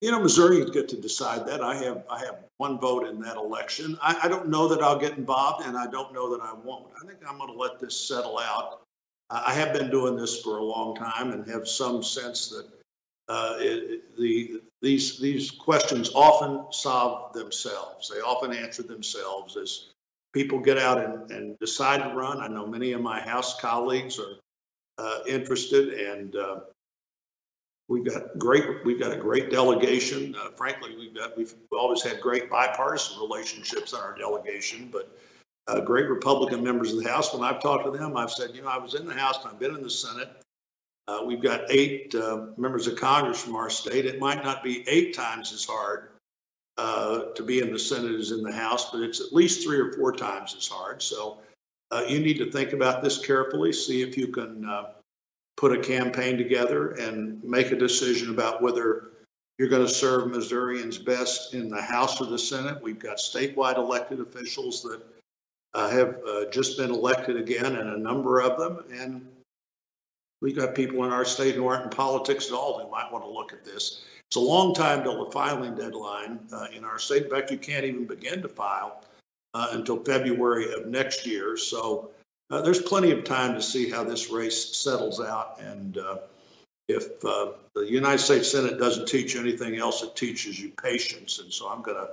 You 0.02 0.12
know, 0.12 0.22
Missourians 0.22 0.70
get 0.70 0.88
to 0.90 0.98
decide 0.98 1.46
that. 1.48 1.62
I 1.62 1.76
have 1.76 2.04
I 2.10 2.20
have 2.20 2.46
one 2.58 2.80
vote 2.80 3.06
in 3.06 3.20
that 3.22 3.36
election. 3.36 3.98
I, 4.02 4.18
I 4.24 4.28
don't 4.30 4.48
know 4.48 4.68
that 4.70 4.82
I'll 4.82 5.00
get 5.00 5.18
involved, 5.18 5.66
and 5.66 5.78
I 5.78 5.88
don't 5.88 6.14
know 6.14 6.30
that 6.32 6.42
I 6.42 6.54
won't. 6.54 6.88
I 7.02 7.06
think 7.06 7.20
I'm 7.28 7.38
going 7.38 7.52
to 7.52 7.58
let 7.58 7.80
this 7.80 8.00
settle 8.08 8.40
out. 8.40 8.82
I 9.30 9.54
have 9.54 9.74
been 9.74 9.92
doing 9.92 10.16
this 10.16 10.42
for 10.42 10.58
a 10.58 10.64
long 10.64 10.96
time 10.96 11.32
and 11.32 11.48
have 11.50 11.68
some 11.68 12.02
sense 12.02 12.50
that 12.50 12.66
uh, 13.28 13.56
it, 13.60 14.18
the 14.18 14.62
these 14.82 15.20
these 15.20 15.52
questions 15.52 16.12
often 16.16 16.72
solve 16.72 17.34
themselves. 17.34 18.10
They 18.10 18.22
often 18.22 18.54
answer 18.54 18.84
themselves 18.84 19.58
as 19.58 19.90
people 20.34 20.60
get 20.60 20.78
out 20.78 21.04
and, 21.04 21.30
and 21.32 21.60
decide 21.60 22.02
to 22.04 22.16
run. 22.16 22.40
I 22.40 22.48
know 22.48 22.66
many 22.66 22.94
of 22.94 23.02
my 23.02 23.20
House 23.20 23.60
colleagues 23.60 24.18
are 24.20 24.38
uh, 24.98 25.20
interested, 25.28 25.94
and 25.94 26.36
uh, 26.36 26.60
we've 27.90 28.06
got 28.06 28.38
great 28.38 28.86
we've 28.86 29.00
got 29.00 29.12
a 29.12 29.18
great 29.18 29.50
delegation. 29.50 30.36
Uh, 30.36 30.52
frankly, 30.56 30.96
we've 30.98 31.14
got 31.14 31.38
we've 31.38 31.54
always 31.72 32.02
had 32.02 32.22
great 32.22 32.50
bipartisan 32.50 33.20
relationships 33.20 33.94
on 33.94 34.00
our 34.00 34.18
delegation, 34.18 34.88
but 34.92 35.18
uh, 35.68 35.82
great 35.82 36.08
Republican 36.08 36.64
members 36.64 36.94
of 36.94 37.04
the 37.04 37.10
House. 37.10 37.34
When 37.34 37.44
I've 37.44 37.62
talked 37.62 37.86
to 37.86 37.92
them, 37.92 38.16
I've 38.16 38.32
said, 38.32 38.52
you 38.56 38.62
know, 38.62 38.70
I 38.70 38.78
was 38.78 38.94
in 38.94 39.06
the 39.06 39.14
House 39.14 39.44
and 39.44 39.52
I've 39.52 39.60
been 39.60 39.76
in 39.76 39.84
the 39.84 39.90
Senate. 39.90 40.30
Uh, 41.08 41.22
we've 41.26 41.42
got 41.42 41.62
eight 41.70 42.14
uh, 42.16 42.48
members 42.58 42.88
of 42.88 42.96
Congress 42.96 43.44
from 43.44 43.56
our 43.56 43.70
state. 43.70 44.06
It 44.06 44.20
might 44.20 44.44
not 44.44 44.64
be 44.64 44.88
eight 44.88 45.16
times 45.16 45.52
as 45.52 45.66
hard 45.66 46.10
uh, 46.78 47.34
to 47.34 47.44
be 47.44 47.60
in 47.60 47.74
the 47.74 47.80
Senate 47.80 48.14
as 48.14 48.32
in 48.32 48.44
the 48.44 48.52
House, 48.52 48.92
but 48.92 49.02
it's 49.02 49.20
at 49.20 49.34
least 49.34 49.64
three 49.64 49.80
or 49.80 49.92
four 49.94 50.12
times 50.12 50.56
as 50.56 50.68
hard. 50.68 51.02
So 51.02 51.40
uh, 51.92 52.06
you 52.08 52.20
need 52.20 52.38
to 52.38 52.52
think 52.52 52.74
about 52.74 53.04
this 53.04 53.26
carefully, 53.26 53.74
see 53.74 54.04
if 54.04 54.18
you 54.18 54.28
can 54.28 54.66
put 55.60 55.78
a 55.78 55.82
campaign 55.82 56.38
together 56.38 56.92
and 56.92 57.44
make 57.44 57.72
a 57.72 57.76
decision 57.76 58.30
about 58.30 58.62
whether 58.62 59.10
you're 59.58 59.70
going 59.70 59.86
to 59.86 59.94
serve 59.94 60.32
Missourians 60.32 60.98
best 60.98 61.54
in 61.54 61.70
the 61.70 61.82
House 61.82 62.22
or 62.22 62.28
the 62.28 62.40
Senate. 62.40 62.82
We've 62.82 62.98
got 62.98 63.18
statewide 63.18 63.78
elected 63.78 64.22
officials 64.22 64.82
that 64.84 65.02
uh, 65.74 65.90
have 65.90 66.16
just 66.52 66.78
been 66.78 66.92
elected 66.92 67.36
again, 67.36 67.76
and 67.76 67.90
a 67.90 67.98
number 67.98 68.40
of 68.40 68.58
them. 68.58 68.86
And 68.92 69.28
We've 70.42 70.56
got 70.56 70.74
people 70.74 71.04
in 71.04 71.12
our 71.12 71.26
state 71.26 71.56
who 71.56 71.68
aren't 71.68 71.84
in 71.84 71.90
politics 71.90 72.48
at 72.48 72.54
all 72.54 72.80
who 72.80 72.90
might 72.90 73.12
want 73.12 73.26
to 73.26 73.30
look 73.30 73.52
at 73.52 73.66
this. 73.66 74.04
It's 74.28 74.38
a 74.38 74.40
long 74.40 74.74
time 74.74 75.04
till 75.04 75.26
the 75.26 75.32
filing 75.32 75.76
deadline 75.76 76.40
uh, 76.54 76.68
in 76.74 76.86
our 76.86 77.00
state. 77.00 77.24
In 77.24 77.30
fact, 77.30 77.52
you 77.52 77.58
can't 77.58 77.84
even 77.84 78.06
begin 78.06 78.42
to 78.42 78.48
file 78.48 79.04
uh, 79.54 79.70
until 79.72 80.04
February 80.04 80.72
of 80.74 80.86
next 80.86 81.26
year. 81.26 81.58
So 81.58 82.12
uh, 82.50 82.62
there's 82.62 82.82
plenty 82.82 83.12
of 83.12 83.24
time 83.24 83.54
to 83.54 83.62
see 83.62 83.90
how 83.90 84.04
this 84.04 84.30
race 84.30 84.76
settles 84.76 85.22
out. 85.22 85.60
And 85.60 85.98
uh, 85.98 86.18
if 86.88 87.24
uh, 87.24 87.52
the 87.76 87.82
United 87.82 88.20
States 88.20 88.52
Senate 88.52 88.80
doesn't 88.80 89.08
teach 89.08 89.34
you 89.36 89.42
anything 89.42 89.78
else, 89.78 90.02
it 90.04 90.16
teaches 90.16 90.60
you 90.60 90.70
patience. 90.70 91.40
And 91.40 91.54
so 91.54 91.70
I'm 91.70 91.82
going 91.82 91.98
to 91.98 92.10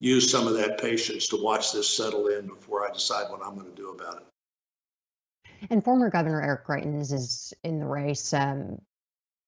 use 0.00 0.30
some 0.30 0.46
of 0.46 0.54
that 0.54 0.80
patience 0.80 1.28
to 1.28 1.42
watch 1.42 1.72
this 1.72 1.88
settle 1.88 2.28
in 2.28 2.46
before 2.46 2.88
I 2.88 2.92
decide 2.92 3.30
what 3.30 3.40
I'm 3.44 3.54
going 3.54 3.70
to 3.70 3.76
do 3.76 3.90
about 3.90 4.16
it. 4.16 5.68
And 5.70 5.84
former 5.84 6.10
Governor 6.10 6.42
Eric 6.42 6.66
Greitens 6.66 7.12
is 7.12 7.52
in 7.62 7.78
the 7.78 7.86
race. 7.86 8.32
Um, 8.32 8.78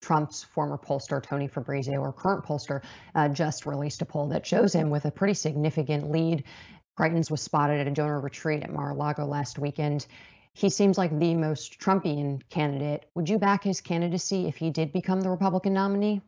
Trump's 0.01 0.43
former 0.43 0.77
pollster, 0.77 1.21
Tony 1.21 1.47
Fabrizio, 1.47 1.99
or 1.99 2.13
current 2.13 2.45
pollster, 2.45 2.83
uh, 3.15 3.29
just 3.29 3.65
released 3.65 4.01
a 4.03 4.05
poll 4.05 4.27
that 4.27 4.45
shows 4.45 4.73
him 4.73 4.89
with 4.89 5.05
a 5.05 5.11
pretty 5.11 5.33
significant 5.33 6.11
lead. 6.11 6.43
Greitens 6.97 7.29
was 7.29 7.41
spotted 7.41 7.79
at 7.79 7.87
a 7.87 7.91
donor 7.91 8.19
retreat 8.19 8.63
at 8.63 8.71
Mar 8.71 8.91
a 8.91 8.93
Lago 8.93 9.25
last 9.25 9.59
weekend. 9.59 10.07
He 10.53 10.69
seems 10.69 10.97
like 10.97 11.17
the 11.17 11.35
most 11.35 11.79
Trumpian 11.79 12.41
candidate. 12.49 13.05
Would 13.13 13.29
you 13.29 13.37
back 13.37 13.63
his 13.63 13.79
candidacy 13.79 14.47
if 14.47 14.57
he 14.57 14.71
did 14.71 14.91
become 14.91 15.21
the 15.21 15.29
Republican 15.29 15.73
nominee? 15.73 16.21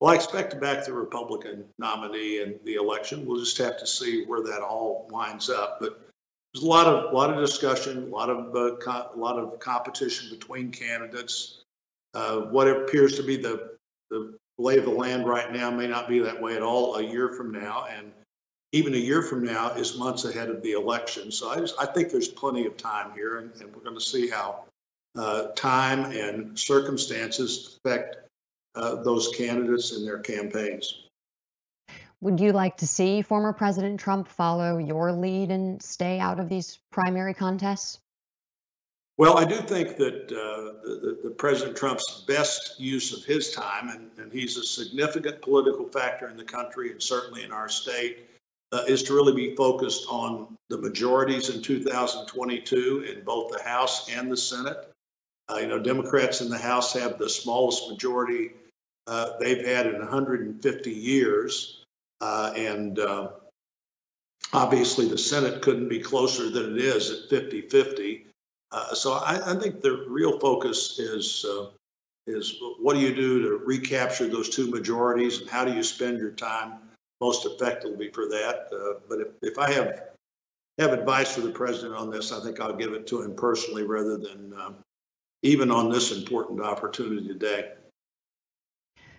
Well, 0.00 0.12
I 0.12 0.16
expect 0.16 0.50
to 0.50 0.56
back 0.56 0.84
the 0.84 0.92
Republican 0.92 1.64
nominee 1.78 2.42
in 2.42 2.58
the 2.64 2.74
election. 2.74 3.24
We'll 3.24 3.40
just 3.40 3.56
have 3.58 3.78
to 3.78 3.86
see 3.86 4.24
where 4.26 4.42
that 4.42 4.60
all 4.60 5.08
winds 5.10 5.48
up. 5.48 5.78
But 5.80 6.00
there's 6.52 6.64
a 6.64 6.68
lot 6.68 6.86
of 6.86 7.14
lot 7.14 7.32
of 7.32 7.38
discussion, 7.38 8.02
a 8.02 8.06
lot 8.06 8.28
of 8.28 8.54
uh, 8.54 8.76
co- 8.76 9.10
a 9.14 9.16
lot 9.16 9.38
of 9.38 9.58
competition 9.60 10.28
between 10.28 10.70
candidates. 10.70 11.62
Uh, 12.14 12.40
what 12.40 12.68
appears 12.68 13.16
to 13.16 13.22
be 13.22 13.36
the 13.36 13.76
the 14.10 14.36
lay 14.58 14.76
of 14.76 14.84
the 14.84 14.90
land 14.90 15.26
right 15.26 15.52
now 15.52 15.70
may 15.70 15.86
not 15.86 16.08
be 16.08 16.18
that 16.18 16.42
way 16.42 16.56
at 16.56 16.62
all 16.62 16.96
a 16.96 17.02
year 17.02 17.30
from 17.30 17.52
now, 17.52 17.86
and 17.88 18.12
even 18.72 18.94
a 18.94 18.98
year 18.98 19.22
from 19.22 19.44
now 19.44 19.70
is 19.72 19.96
months 19.96 20.24
ahead 20.24 20.48
of 20.48 20.62
the 20.62 20.72
election. 20.72 21.30
So 21.30 21.50
I 21.50 21.60
just 21.60 21.74
I 21.78 21.86
think 21.86 22.10
there's 22.10 22.28
plenty 22.28 22.66
of 22.66 22.76
time 22.76 23.12
here, 23.14 23.38
and, 23.38 23.52
and 23.60 23.74
we're 23.74 23.82
going 23.82 23.98
to 23.98 24.04
see 24.04 24.28
how 24.28 24.64
uh, 25.16 25.48
time 25.54 26.10
and 26.12 26.58
circumstances 26.58 27.78
affect 27.78 28.16
uh, 28.74 29.02
those 29.02 29.28
candidates 29.36 29.92
and 29.92 30.06
their 30.06 30.18
campaigns. 30.18 31.02
Would 32.22 32.40
you 32.40 32.52
like 32.52 32.76
to 32.78 32.86
see 32.86 33.20
former 33.20 33.52
President 33.52 34.00
Trump 34.00 34.28
follow 34.28 34.78
your 34.78 35.12
lead 35.12 35.50
and 35.50 35.82
stay 35.82 36.20
out 36.20 36.40
of 36.40 36.48
these 36.48 36.78
primary 36.90 37.34
contests? 37.34 37.98
Well, 39.18 39.36
I 39.36 39.44
do 39.44 39.56
think 39.56 39.96
that 39.98 40.32
uh, 40.32 40.80
the, 40.82 41.18
the, 41.24 41.30
President 41.30 41.76
Trump's 41.76 42.24
best 42.26 42.80
use 42.80 43.14
of 43.14 43.24
his 43.24 43.52
time, 43.52 43.90
and, 43.90 44.10
and, 44.16 44.32
he's 44.32 44.56
a 44.56 44.64
significant 44.64 45.42
political 45.42 45.86
factor 45.86 46.28
in 46.28 46.36
the 46.36 46.44
country 46.44 46.92
and 46.92 47.02
certainly 47.02 47.42
in 47.42 47.52
our 47.52 47.68
state, 47.68 48.26
uh, 48.72 48.84
is 48.88 49.02
to 49.04 49.14
really 49.14 49.34
be 49.34 49.54
focused 49.54 50.06
on 50.08 50.56
the 50.70 50.78
majorities 50.78 51.50
in 51.50 51.62
2022 51.62 53.06
in 53.10 53.24
both 53.24 53.52
the 53.52 53.62
House 53.62 54.08
and 54.10 54.30
the 54.30 54.36
Senate. 54.36 54.90
Uh, 55.48 55.58
you 55.58 55.66
know, 55.66 55.78
Democrats 55.78 56.40
in 56.40 56.48
the 56.48 56.58
House 56.58 56.94
have 56.94 57.18
the 57.18 57.28
smallest 57.28 57.90
majority 57.90 58.52
uh, 59.06 59.30
they've 59.38 59.66
had 59.66 59.86
in 59.86 59.98
150 59.98 60.90
years. 60.90 61.84
Uh, 62.20 62.52
and 62.56 62.98
uh, 62.98 63.28
obviously, 64.52 65.06
the 65.06 65.18
Senate 65.18 65.60
couldn't 65.60 65.88
be 65.88 65.98
closer 65.98 66.48
than 66.48 66.76
it 66.76 66.78
is 66.78 67.10
at 67.10 67.28
50 67.28 67.62
50. 67.62 68.26
Uh, 68.70 68.94
so 68.94 69.12
I, 69.12 69.52
I, 69.52 69.54
think 69.56 69.82
the 69.82 70.06
real 70.08 70.38
focus 70.38 70.98
is 70.98 71.44
uh, 71.46 71.66
is 72.26 72.56
what 72.80 72.94
do 72.94 73.00
you 73.00 73.14
do 73.14 73.42
to 73.42 73.64
recapture 73.66 74.28
those 74.28 74.48
two 74.48 74.70
majorities, 74.70 75.40
and 75.40 75.50
how 75.50 75.64
do 75.64 75.74
you 75.74 75.82
spend 75.82 76.18
your 76.18 76.30
time 76.30 76.78
most 77.22 77.46
effectively 77.46 78.10
for 78.10 78.26
that? 78.28 78.66
Uh, 78.72 79.00
but 79.08 79.20
if, 79.20 79.28
if 79.42 79.58
I 79.58 79.70
have 79.72 80.02
have 80.78 80.92
advice 80.92 81.34
for 81.34 81.42
the 81.42 81.50
president 81.50 81.94
on 81.94 82.10
this, 82.10 82.32
I 82.32 82.40
think 82.40 82.60
I'll 82.60 82.74
give 82.74 82.92
it 82.92 83.06
to 83.08 83.22
him 83.22 83.36
personally 83.36 83.84
rather 83.84 84.16
than 84.16 84.52
um, 84.54 84.76
even 85.42 85.70
on 85.70 85.90
this 85.90 86.10
important 86.16 86.60
opportunity 86.60 87.28
today. 87.28 87.72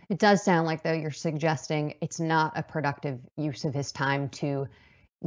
It 0.09 0.17
does 0.19 0.43
sound 0.43 0.65
like, 0.65 0.83
though, 0.83 0.93
you're 0.93 1.11
suggesting 1.11 1.93
it's 2.01 2.19
not 2.19 2.57
a 2.57 2.63
productive 2.63 3.19
use 3.37 3.63
of 3.65 3.73
his 3.73 3.91
time 3.91 4.29
to 4.29 4.67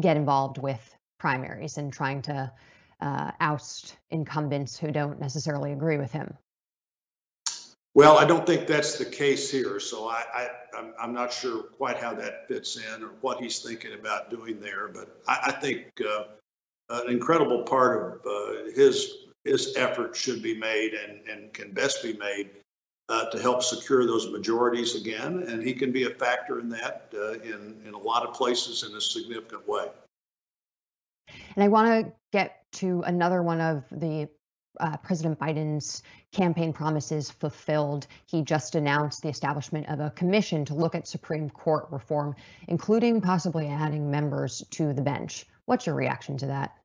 get 0.01 0.17
involved 0.17 0.59
with 0.59 0.95
primaries 1.19 1.79
and 1.79 1.93
trying 1.93 2.21
to 2.23 2.53
uh, 3.01 3.31
oust 3.41 3.97
incumbents 4.11 4.77
who 4.79 4.91
don't 4.91 5.19
necessarily 5.21 5.73
agree 5.73 5.97
with 5.97 6.13
him. 6.13 6.37
Well, 7.97 8.19
I 8.19 8.27
don't 8.27 8.45
think 8.45 8.67
that's 8.67 8.99
the 8.99 9.07
case 9.07 9.51
here. 9.51 9.81
So 9.81 10.07
I, 10.07 10.23
I 10.35 10.49
I'm, 10.77 10.93
I'm 11.01 11.15
not 11.15 11.33
sure 11.33 11.63
quite 11.63 11.97
how 11.97 12.13
that 12.13 12.47
fits 12.47 12.77
in 12.77 13.03
or 13.03 13.13
what 13.23 13.41
he's 13.41 13.61
thinking 13.61 13.95
about 13.95 14.29
doing 14.29 14.61
there. 14.61 14.89
But 14.89 15.19
I, 15.27 15.45
I 15.45 15.53
think 15.53 15.87
uh, 16.07 16.25
an 16.91 17.09
incredible 17.09 17.63
part 17.63 18.21
of 18.23 18.27
uh, 18.27 18.71
his 18.75 19.29
his 19.45 19.75
effort 19.79 20.15
should 20.15 20.43
be 20.43 20.59
made 20.59 20.93
and, 20.93 21.27
and 21.27 21.55
can 21.55 21.73
best 21.73 22.03
be 22.03 22.13
made 22.19 22.51
uh, 23.09 23.31
to 23.31 23.41
help 23.41 23.63
secure 23.63 24.07
those 24.07 24.31
majorities 24.31 24.95
again. 24.95 25.45
And 25.49 25.63
he 25.63 25.73
can 25.73 25.91
be 25.91 26.05
a 26.05 26.11
factor 26.11 26.61
in 26.61 26.69
that 26.69 27.11
uh, 27.15 27.41
in, 27.41 27.81
in 27.87 27.95
a 27.95 27.99
lot 27.99 28.27
of 28.29 28.35
places 28.35 28.83
in 28.83 28.95
a 28.95 29.01
significant 29.01 29.67
way. 29.67 29.87
And 31.55 31.65
I 31.65 31.69
want 31.69 31.89
to 31.89 32.13
get 32.31 32.63
to 32.73 33.01
another 33.07 33.43
one 33.43 33.63
of 33.63 33.85
the 33.91 34.29
uh, 34.81 34.97
President 34.99 35.39
Biden's 35.39 36.03
campaign 36.33 36.73
promises 36.73 37.31
fulfilled. 37.31 38.07
He 38.27 38.43
just 38.43 38.75
announced 38.75 39.23
the 39.23 39.29
establishment 39.29 39.89
of 39.89 40.01
a 40.01 40.11
commission 40.11 40.65
to 40.67 40.75
look 40.75 40.95
at 40.95 41.07
Supreme 41.09 41.51
Court 41.51 41.87
reform, 41.91 42.35
including 42.69 43.21
possibly 43.21 43.69
adding 43.69 44.11
members 44.11 44.65
to 44.71 44.93
the 44.93 45.03
bench. 45.03 45.47
What's 45.67 45.87
your 45.87 45.95
reaction 45.95 46.37
to 46.39 46.47
that? 46.47 46.77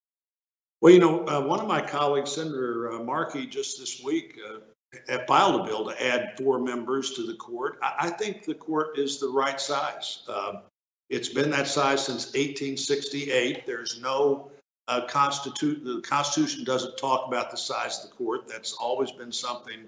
Well, 0.82 0.94
you 0.94 1.00
know, 1.00 1.28
uh, 1.28 1.42
one 1.42 1.60
of 1.60 1.68
my 1.68 1.82
colleagues, 1.82 2.34
Senator 2.34 2.92
uh, 2.92 3.04
Markey, 3.04 3.46
just 3.46 3.80
this 3.80 4.02
week 4.04 4.40
uh, 4.50 5.18
filed 5.28 5.62
a 5.62 5.64
bill 5.64 5.86
to 5.86 6.04
add 6.04 6.38
four 6.38 6.60
members 6.60 7.12
to 7.14 7.24
the 7.24 7.36
court. 7.36 7.78
I, 7.84 7.94
I 8.00 8.10
think 8.10 8.44
the 8.44 8.56
court 8.56 8.98
is 8.98 9.20
the 9.20 9.30
right 9.30 9.62
size. 9.62 10.24
Uh, 10.28 10.62
it's 11.10 11.30
been 11.30 11.52
that 11.52 11.68
size 11.68 12.06
since 12.06 12.28
1868. 12.28 13.66
There's 13.68 14.02
no 14.02 14.50
uh, 14.88 15.06
constitute. 15.08 15.84
The 15.84 16.02
Constitution 16.02 16.64
doesn't 16.64 16.98
talk 16.98 17.28
about 17.28 17.52
the 17.52 17.58
size 17.58 18.04
of 18.04 18.10
the 18.10 18.16
court. 18.16 18.48
That's 18.48 18.74
always 18.74 19.12
been 19.12 19.32
something 19.32 19.86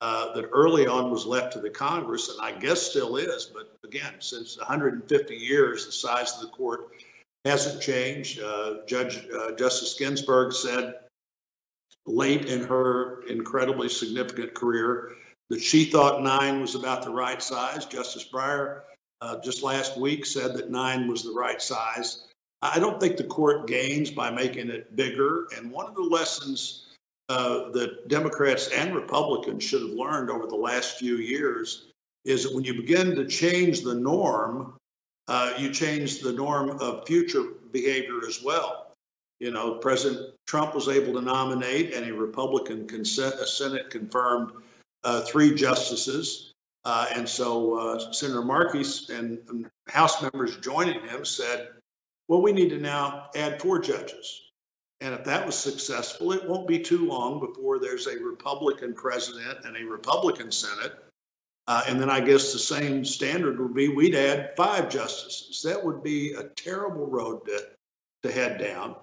uh, 0.00 0.32
that 0.34 0.48
early 0.52 0.86
on 0.86 1.10
was 1.10 1.26
left 1.26 1.54
to 1.54 1.60
the 1.60 1.70
Congress, 1.70 2.28
and 2.28 2.40
I 2.40 2.58
guess 2.58 2.82
still 2.82 3.16
is. 3.16 3.50
But 3.52 3.76
again, 3.84 4.14
since 4.20 4.56
150 4.58 5.34
years, 5.34 5.86
the 5.86 5.92
size 5.92 6.34
of 6.34 6.42
the 6.42 6.48
court 6.48 6.90
hasn't 7.44 7.82
changed. 7.82 8.40
Uh, 8.40 8.76
Judge 8.86 9.26
uh, 9.34 9.52
Justice 9.52 9.94
Ginsburg 9.98 10.52
said 10.52 10.94
late 12.06 12.46
in 12.46 12.64
her 12.64 13.22
incredibly 13.26 13.88
significant 13.88 14.54
career 14.54 15.12
that 15.50 15.62
she 15.62 15.84
thought 15.84 16.22
nine 16.22 16.60
was 16.60 16.74
about 16.74 17.02
the 17.02 17.10
right 17.10 17.42
size. 17.42 17.86
Justice 17.86 18.26
Breyer 18.30 18.82
uh, 19.20 19.40
just 19.40 19.62
last 19.62 19.98
week 19.98 20.26
said 20.26 20.54
that 20.54 20.70
nine 20.70 21.08
was 21.08 21.22
the 21.22 21.32
right 21.32 21.60
size. 21.60 22.24
I 22.62 22.78
don't 22.78 23.00
think 23.00 23.16
the 23.16 23.24
court 23.24 23.66
gains 23.66 24.10
by 24.10 24.30
making 24.30 24.70
it 24.70 24.96
bigger. 24.96 25.46
And 25.56 25.70
one 25.70 25.86
of 25.86 25.94
the 25.94 26.02
lessons 26.02 26.86
uh, 27.28 27.70
that 27.70 28.08
Democrats 28.08 28.68
and 28.68 28.94
Republicans 28.94 29.62
should 29.62 29.82
have 29.82 29.90
learned 29.90 30.30
over 30.30 30.46
the 30.46 30.56
last 30.56 30.98
few 30.98 31.16
years 31.16 31.88
is 32.24 32.44
that 32.44 32.54
when 32.54 32.64
you 32.64 32.74
begin 32.74 33.14
to 33.14 33.26
change 33.26 33.82
the 33.82 33.94
norm, 33.94 34.74
uh, 35.28 35.52
you 35.58 35.70
change 35.70 36.20
the 36.20 36.32
norm 36.32 36.70
of 36.80 37.06
future 37.06 37.44
behavior 37.70 38.26
as 38.26 38.42
well. 38.42 38.92
You 39.40 39.52
know, 39.52 39.74
President 39.74 40.34
Trump 40.46 40.74
was 40.74 40.88
able 40.88 41.12
to 41.14 41.20
nominate, 41.20 41.94
and 41.94 42.10
a 42.10 42.12
Republican 42.12 42.88
consent, 42.88 43.36
a 43.36 43.46
Senate 43.46 43.88
confirmed 43.88 44.50
uh, 45.04 45.20
three 45.20 45.54
justices. 45.54 46.52
Uh, 46.84 47.06
and 47.14 47.28
so 47.28 47.74
uh, 47.74 48.12
Senator 48.12 48.42
Markey 48.42 48.82
and, 49.10 49.38
and 49.48 49.66
House 49.88 50.22
members 50.22 50.56
joining 50.56 51.00
him 51.06 51.24
said, 51.24 51.68
well, 52.28 52.42
we 52.42 52.52
need 52.52 52.70
to 52.70 52.78
now 52.78 53.30
add 53.34 53.60
four 53.60 53.78
judges. 53.78 54.42
And 55.00 55.14
if 55.14 55.24
that 55.24 55.46
was 55.46 55.56
successful, 55.56 56.32
it 56.32 56.48
won't 56.48 56.68
be 56.68 56.78
too 56.78 57.06
long 57.06 57.40
before 57.40 57.78
there's 57.78 58.06
a 58.06 58.18
Republican 58.18 58.94
president 58.94 59.64
and 59.64 59.76
a 59.76 59.84
Republican 59.84 60.50
Senate. 60.50 60.92
Uh, 61.68 61.82
and 61.86 62.00
then 62.00 62.10
I 62.10 62.20
guess 62.20 62.52
the 62.52 62.58
same 62.58 63.04
standard 63.04 63.60
would 63.60 63.74
be 63.74 63.88
we'd 63.88 64.14
add 64.14 64.54
five 64.56 64.88
justices. 64.88 65.62
That 65.62 65.84
would 65.84 66.02
be 66.02 66.32
a 66.32 66.44
terrible 66.44 67.06
road 67.06 67.44
to, 67.46 67.60
to 68.22 68.32
head 68.32 68.58
down. 68.58 68.96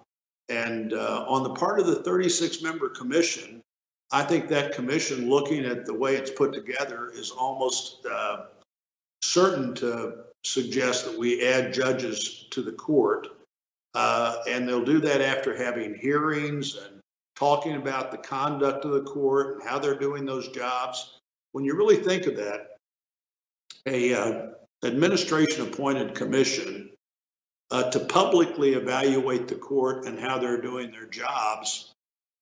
And 0.50 0.94
uh, 0.94 1.26
on 1.28 1.44
the 1.44 1.54
part 1.54 1.80
of 1.80 1.88
the 1.88 2.04
36 2.04 2.62
member 2.62 2.90
commission, 2.90 3.62
I 4.12 4.24
think 4.24 4.48
that 4.50 4.74
commission, 4.74 5.30
looking 5.30 5.66
at 5.66 5.86
the 5.86 5.94
way 5.94 6.16
it's 6.16 6.32
put 6.32 6.54
together, 6.54 7.12
is 7.14 7.32
almost 7.32 8.06
uh, 8.06 8.46
certain 9.22 9.74
to 9.76 10.26
suggest 10.46 11.06
that 11.06 11.18
we 11.18 11.46
add 11.46 11.74
judges 11.74 12.46
to 12.52 12.62
the 12.62 12.72
court. 12.72 13.28
Uh, 13.94 14.38
and 14.48 14.68
they'll 14.68 14.86
do 14.86 15.00
that 15.00 15.22
after 15.22 15.56
having 15.56 15.96
hearings 15.96 16.76
and 16.76 17.02
talking 17.36 17.76
about 17.76 18.12
the 18.12 18.18
conduct 18.18 18.86
of 18.86 18.92
the 18.92 19.04
court 19.04 19.56
and 19.56 19.68
how 19.68 19.80
they're 19.80 19.98
doing 19.98 20.26
those 20.26 20.48
jobs. 20.50 21.20
When 21.54 21.66
you 21.66 21.76
really 21.76 21.98
think 21.98 22.28
of 22.28 22.36
that, 22.38 22.78
a 23.88 24.14
uh, 24.14 24.48
administration 24.84 25.68
appointed 25.68 26.14
commission 26.14 26.90
uh, 27.72 27.90
to 27.92 28.00
publicly 28.00 28.74
evaluate 28.74 29.48
the 29.48 29.56
court 29.56 30.06
and 30.06 30.20
how 30.20 30.38
they're 30.38 30.62
doing 30.62 30.92
their 30.92 31.08
jobs 31.08 31.95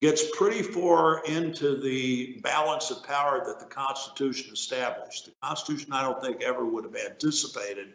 gets 0.03 0.35
pretty 0.35 0.61
far 0.61 1.23
into 1.23 1.77
the 1.77 2.37
balance 2.43 2.91
of 2.91 3.01
power 3.05 3.41
that 3.45 3.57
the 3.57 3.65
Constitution 3.65 4.51
established. 4.51 5.27
The 5.27 5.31
Constitution, 5.41 5.93
I 5.93 6.01
don't 6.01 6.21
think, 6.21 6.43
ever 6.43 6.65
would 6.65 6.83
have 6.83 6.97
anticipated 6.97 7.93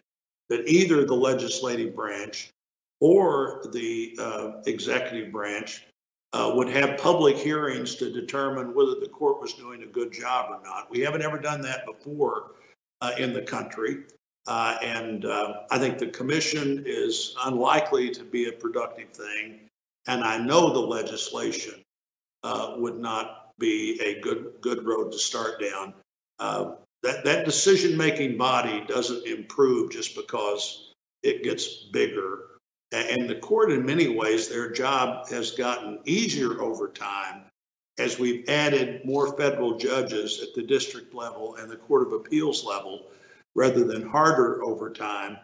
that 0.48 0.66
either 0.66 1.04
the 1.04 1.14
legislative 1.14 1.94
branch 1.94 2.48
or 3.02 3.62
the 3.74 4.16
uh, 4.18 4.52
executive 4.64 5.30
branch 5.30 5.84
uh, 6.32 6.50
would 6.54 6.70
have 6.70 6.96
public 6.96 7.36
hearings 7.36 7.96
to 7.96 8.10
determine 8.10 8.74
whether 8.74 8.94
the 8.98 9.10
court 9.10 9.42
was 9.42 9.52
doing 9.52 9.82
a 9.82 9.86
good 9.86 10.10
job 10.10 10.46
or 10.48 10.64
not. 10.64 10.90
We 10.90 11.00
haven't 11.00 11.20
ever 11.20 11.38
done 11.38 11.60
that 11.60 11.84
before 11.84 12.52
uh, 13.02 13.12
in 13.18 13.34
the 13.34 13.42
country. 13.42 14.04
Uh, 14.46 14.78
and 14.82 15.26
uh, 15.26 15.64
I 15.70 15.78
think 15.78 15.98
the 15.98 16.06
commission 16.06 16.84
is 16.86 17.36
unlikely 17.44 18.08
to 18.12 18.24
be 18.24 18.48
a 18.48 18.52
productive 18.52 19.10
thing. 19.10 19.68
And 20.06 20.24
I 20.24 20.38
know 20.38 20.72
the 20.72 20.80
legislation 20.80 21.84
uh, 22.42 22.74
would 22.76 22.98
not 22.98 23.50
be 23.58 24.00
a 24.00 24.20
good 24.20 24.52
good 24.60 24.84
road 24.84 25.12
to 25.12 25.18
start 25.18 25.60
down. 25.60 25.94
Uh, 26.38 26.72
that 27.02 27.24
that 27.24 27.44
decision 27.44 27.96
making 27.96 28.36
body 28.36 28.84
doesn't 28.86 29.26
improve 29.26 29.90
just 29.90 30.14
because 30.14 30.92
it 31.22 31.42
gets 31.42 31.84
bigger. 31.92 32.44
And 32.90 33.28
the 33.28 33.34
court, 33.34 33.70
in 33.70 33.84
many 33.84 34.08
ways, 34.08 34.48
their 34.48 34.70
job 34.70 35.28
has 35.28 35.50
gotten 35.50 35.98
easier 36.06 36.62
over 36.62 36.88
time 36.88 37.44
as 37.98 38.18
we've 38.18 38.48
added 38.48 39.04
more 39.04 39.36
federal 39.36 39.76
judges 39.76 40.40
at 40.42 40.54
the 40.54 40.62
district 40.62 41.12
level 41.12 41.56
and 41.56 41.70
the 41.70 41.76
Court 41.76 42.06
of 42.06 42.12
Appeals 42.12 42.64
level 42.64 43.10
rather 43.54 43.84
than 43.84 44.08
harder 44.08 44.62
over 44.62 44.90
time. 44.90 45.36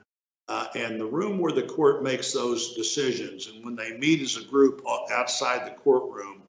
Uh, 0.49 0.67
and 0.75 1.01
the 1.01 1.07
room 1.07 1.39
where 1.39 1.53
the 1.53 1.63
court 1.63 2.03
makes 2.03 2.33
those 2.33 2.75
decisions 2.75 3.49
and 3.49 3.65
when 3.65 3.75
they 3.75 3.97
meet 3.97 4.21
as 4.21 4.37
a 4.37 4.45
group 4.45 4.83
outside 5.11 5.67
the 5.67 5.75
courtroom 5.81 6.44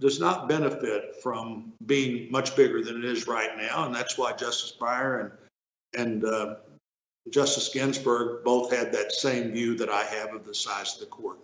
does 0.00 0.18
not 0.18 0.48
benefit 0.48 1.16
from 1.22 1.72
being 1.86 2.30
much 2.30 2.56
bigger 2.56 2.82
than 2.82 2.96
it 2.96 3.04
is 3.04 3.26
right 3.26 3.56
now. 3.56 3.86
And 3.86 3.94
that's 3.94 4.18
why 4.18 4.32
Justice 4.32 4.76
Breyer 4.78 5.20
and, 5.20 5.30
and 5.96 6.24
uh, 6.24 6.56
Justice 7.30 7.68
Ginsburg 7.72 8.44
both 8.44 8.72
had 8.72 8.92
that 8.92 9.12
same 9.12 9.52
view 9.52 9.76
that 9.76 9.88
I 9.88 10.02
have 10.02 10.34
of 10.34 10.44
the 10.44 10.54
size 10.54 10.94
of 10.94 11.00
the 11.00 11.06
court. 11.06 11.38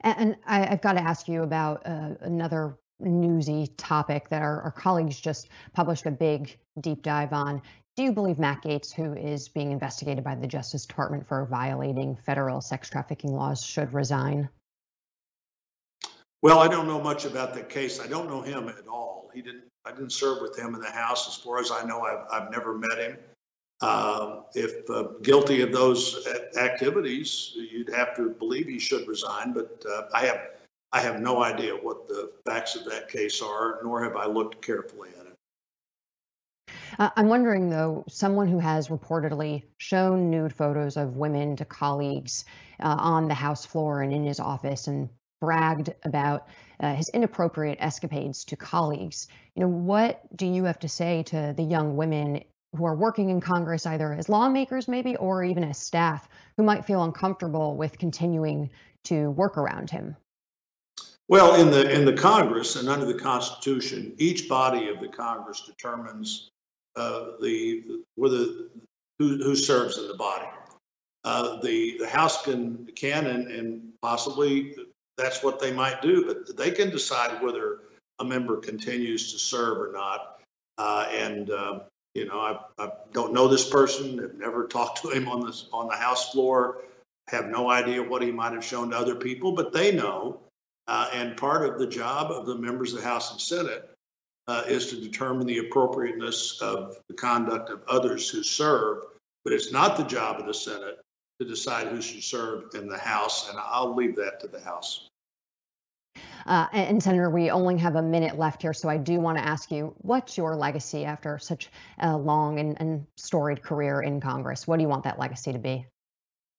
And 0.00 0.36
I, 0.46 0.66
have 0.66 0.82
got 0.82 0.94
to 0.94 1.00
ask 1.00 1.28
you 1.28 1.44
about 1.44 1.82
uh, 1.86 2.10
another 2.20 2.76
newsy 3.00 3.68
topic 3.78 4.28
that 4.28 4.42
our, 4.42 4.60
our 4.62 4.70
colleagues 4.70 5.18
just 5.18 5.48
published 5.72 6.04
a 6.04 6.10
big 6.10 6.58
deep 6.80 7.02
dive 7.02 7.32
on. 7.32 7.62
Do 7.96 8.02
you 8.02 8.12
believe 8.12 8.38
Matt 8.38 8.62
Gaetz, 8.62 8.92
who 8.92 9.14
is 9.14 9.48
being 9.48 9.72
investigated 9.72 10.22
by 10.22 10.34
the 10.34 10.46
Justice 10.46 10.84
Department 10.84 11.26
for 11.26 11.46
violating 11.46 12.16
federal 12.16 12.60
sex 12.60 12.90
trafficking 12.90 13.32
laws, 13.32 13.64
should 13.64 13.94
resign? 13.94 14.48
Well, 16.44 16.58
I 16.58 16.68
don't 16.68 16.86
know 16.86 17.00
much 17.00 17.24
about 17.24 17.54
that 17.54 17.70
case. 17.70 17.98
I 17.98 18.06
don't 18.06 18.28
know 18.28 18.42
him 18.42 18.68
at 18.68 18.86
all. 18.86 19.30
He 19.32 19.40
didn't. 19.40 19.64
I 19.86 19.92
didn't 19.92 20.12
serve 20.12 20.42
with 20.42 20.58
him 20.58 20.74
in 20.74 20.82
the 20.82 20.90
House. 20.90 21.26
As 21.26 21.36
far 21.42 21.58
as 21.58 21.70
I 21.70 21.86
know, 21.86 22.02
I've, 22.02 22.26
I've 22.30 22.50
never 22.50 22.76
met 22.76 22.98
him. 22.98 23.16
Uh, 23.80 24.40
if 24.54 24.90
uh, 24.90 25.04
guilty 25.22 25.62
of 25.62 25.72
those 25.72 26.28
activities, 26.58 27.52
you'd 27.54 27.88
have 27.94 28.14
to 28.16 28.28
believe 28.28 28.66
he 28.66 28.78
should 28.78 29.08
resign. 29.08 29.54
But 29.54 29.82
uh, 29.90 30.02
I 30.12 30.26
have 30.26 30.40
I 30.92 31.00
have 31.00 31.18
no 31.18 31.42
idea 31.42 31.72
what 31.72 32.08
the 32.08 32.30
facts 32.44 32.76
of 32.76 32.84
that 32.90 33.08
case 33.08 33.40
are, 33.40 33.80
nor 33.82 34.04
have 34.04 34.14
I 34.14 34.26
looked 34.26 34.60
carefully 34.60 35.08
at 35.18 35.24
it. 35.24 36.74
Uh, 36.98 37.08
I'm 37.16 37.28
wondering, 37.28 37.70
though, 37.70 38.04
someone 38.10 38.48
who 38.48 38.58
has 38.58 38.88
reportedly 38.88 39.62
shown 39.78 40.30
nude 40.30 40.52
photos 40.52 40.98
of 40.98 41.16
women 41.16 41.56
to 41.56 41.64
colleagues 41.64 42.44
uh, 42.80 42.96
on 42.98 43.28
the 43.28 43.34
House 43.34 43.64
floor 43.64 44.02
and 44.02 44.12
in 44.12 44.26
his 44.26 44.40
office 44.40 44.88
and 44.88 45.08
bragged 45.44 45.92
about 46.04 46.48
uh, 46.80 46.94
his 46.94 47.08
inappropriate 47.10 47.78
escapades 47.80 48.44
to 48.46 48.56
colleagues. 48.56 49.28
You 49.54 49.62
know, 49.62 49.68
what 49.68 50.20
do 50.36 50.46
you 50.46 50.64
have 50.64 50.78
to 50.80 50.88
say 50.88 51.22
to 51.24 51.52
the 51.56 51.62
young 51.62 51.96
women 51.96 52.42
who 52.74 52.84
are 52.86 52.96
working 52.96 53.30
in 53.30 53.40
Congress, 53.40 53.86
either 53.86 54.12
as 54.14 54.28
lawmakers 54.28 54.88
maybe, 54.88 55.16
or 55.16 55.44
even 55.44 55.62
as 55.62 55.78
staff, 55.78 56.28
who 56.56 56.64
might 56.64 56.84
feel 56.84 57.04
uncomfortable 57.04 57.76
with 57.76 57.98
continuing 57.98 58.70
to 59.04 59.30
work 59.32 59.58
around 59.58 59.90
him? 59.90 60.16
Well, 61.28 61.54
in 61.54 61.70
the 61.70 61.90
in 61.90 62.04
the 62.04 62.12
Congress 62.12 62.76
and 62.76 62.88
under 62.88 63.06
the 63.06 63.18
Constitution, 63.18 64.14
each 64.18 64.48
body 64.48 64.88
of 64.88 65.00
the 65.00 65.08
Congress 65.08 65.62
determines 65.66 66.50
uh, 66.96 67.32
the 67.40 68.02
whether 68.16 68.44
who, 69.18 69.36
who 69.42 69.54
serves 69.54 69.98
in 69.98 70.08
the 70.08 70.14
body. 70.14 70.48
Uh, 71.24 71.60
the 71.60 71.96
the 71.98 72.08
House 72.08 72.42
can 72.42 72.86
can 72.94 73.26
and, 73.26 73.48
and 73.48 73.92
possibly 74.02 74.74
that's 75.16 75.42
what 75.42 75.60
they 75.60 75.72
might 75.72 76.02
do, 76.02 76.26
but 76.26 76.56
they 76.56 76.70
can 76.70 76.90
decide 76.90 77.42
whether 77.42 77.80
a 78.18 78.24
member 78.24 78.56
continues 78.56 79.32
to 79.32 79.38
serve 79.38 79.78
or 79.78 79.92
not. 79.92 80.40
Uh, 80.78 81.06
and 81.10 81.50
uh, 81.50 81.80
you 82.14 82.26
know, 82.26 82.40
I, 82.40 82.58
I, 82.78 82.90
don't 83.12 83.32
know 83.32 83.48
this 83.48 83.68
person. 83.68 84.18
Have 84.18 84.34
never 84.34 84.66
talked 84.68 85.02
to 85.02 85.10
him 85.10 85.28
on 85.28 85.44
this 85.44 85.66
on 85.72 85.88
the 85.88 85.96
House 85.96 86.30
floor. 86.30 86.82
Have 87.28 87.46
no 87.46 87.70
idea 87.70 88.02
what 88.02 88.22
he 88.22 88.30
might 88.30 88.52
have 88.52 88.64
shown 88.64 88.90
to 88.90 88.98
other 88.98 89.14
people, 89.14 89.52
but 89.52 89.72
they 89.72 89.92
know. 89.92 90.40
Uh, 90.86 91.08
and 91.14 91.36
part 91.36 91.64
of 91.64 91.78
the 91.78 91.86
job 91.86 92.30
of 92.30 92.44
the 92.44 92.54
members 92.54 92.92
of 92.92 93.00
the 93.00 93.08
House 93.08 93.32
and 93.32 93.40
Senate 93.40 93.90
uh, 94.48 94.62
is 94.68 94.88
to 94.90 94.96
determine 94.96 95.46
the 95.46 95.58
appropriateness 95.58 96.60
of 96.60 96.98
the 97.08 97.14
conduct 97.14 97.70
of 97.70 97.80
others 97.88 98.28
who 98.28 98.42
serve. 98.42 99.04
But 99.44 99.54
it's 99.54 99.72
not 99.72 99.96
the 99.96 100.04
job 100.04 100.40
of 100.40 100.46
the 100.46 100.54
Senate 100.54 100.98
to 101.40 101.46
decide 101.46 101.88
who 101.88 102.00
should 102.00 102.22
serve 102.22 102.74
in 102.74 102.88
the 102.88 102.98
House, 102.98 103.48
and 103.50 103.58
I'll 103.58 103.94
leave 103.94 104.16
that 104.16 104.40
to 104.40 104.46
the 104.46 104.60
House. 104.60 105.08
Uh, 106.46 106.66
and 106.72 107.02
Senator, 107.02 107.30
we 107.30 107.50
only 107.50 107.78
have 107.78 107.96
a 107.96 108.02
minute 108.02 108.38
left 108.38 108.62
here, 108.62 108.74
so 108.74 108.88
I 108.88 108.98
do 108.98 109.18
want 109.18 109.38
to 109.38 109.44
ask 109.44 109.70
you, 109.70 109.94
what's 109.98 110.36
your 110.36 110.54
legacy 110.54 111.04
after 111.04 111.38
such 111.38 111.70
a 111.98 112.16
long 112.16 112.58
and, 112.58 112.78
and, 112.80 113.06
storied 113.16 113.62
career 113.62 114.02
in 114.02 114.20
Congress? 114.20 114.68
What 114.68 114.76
do 114.76 114.82
you 114.82 114.88
want 114.88 115.04
that 115.04 115.18
legacy 115.18 115.52
to 115.52 115.58
be? 115.58 115.86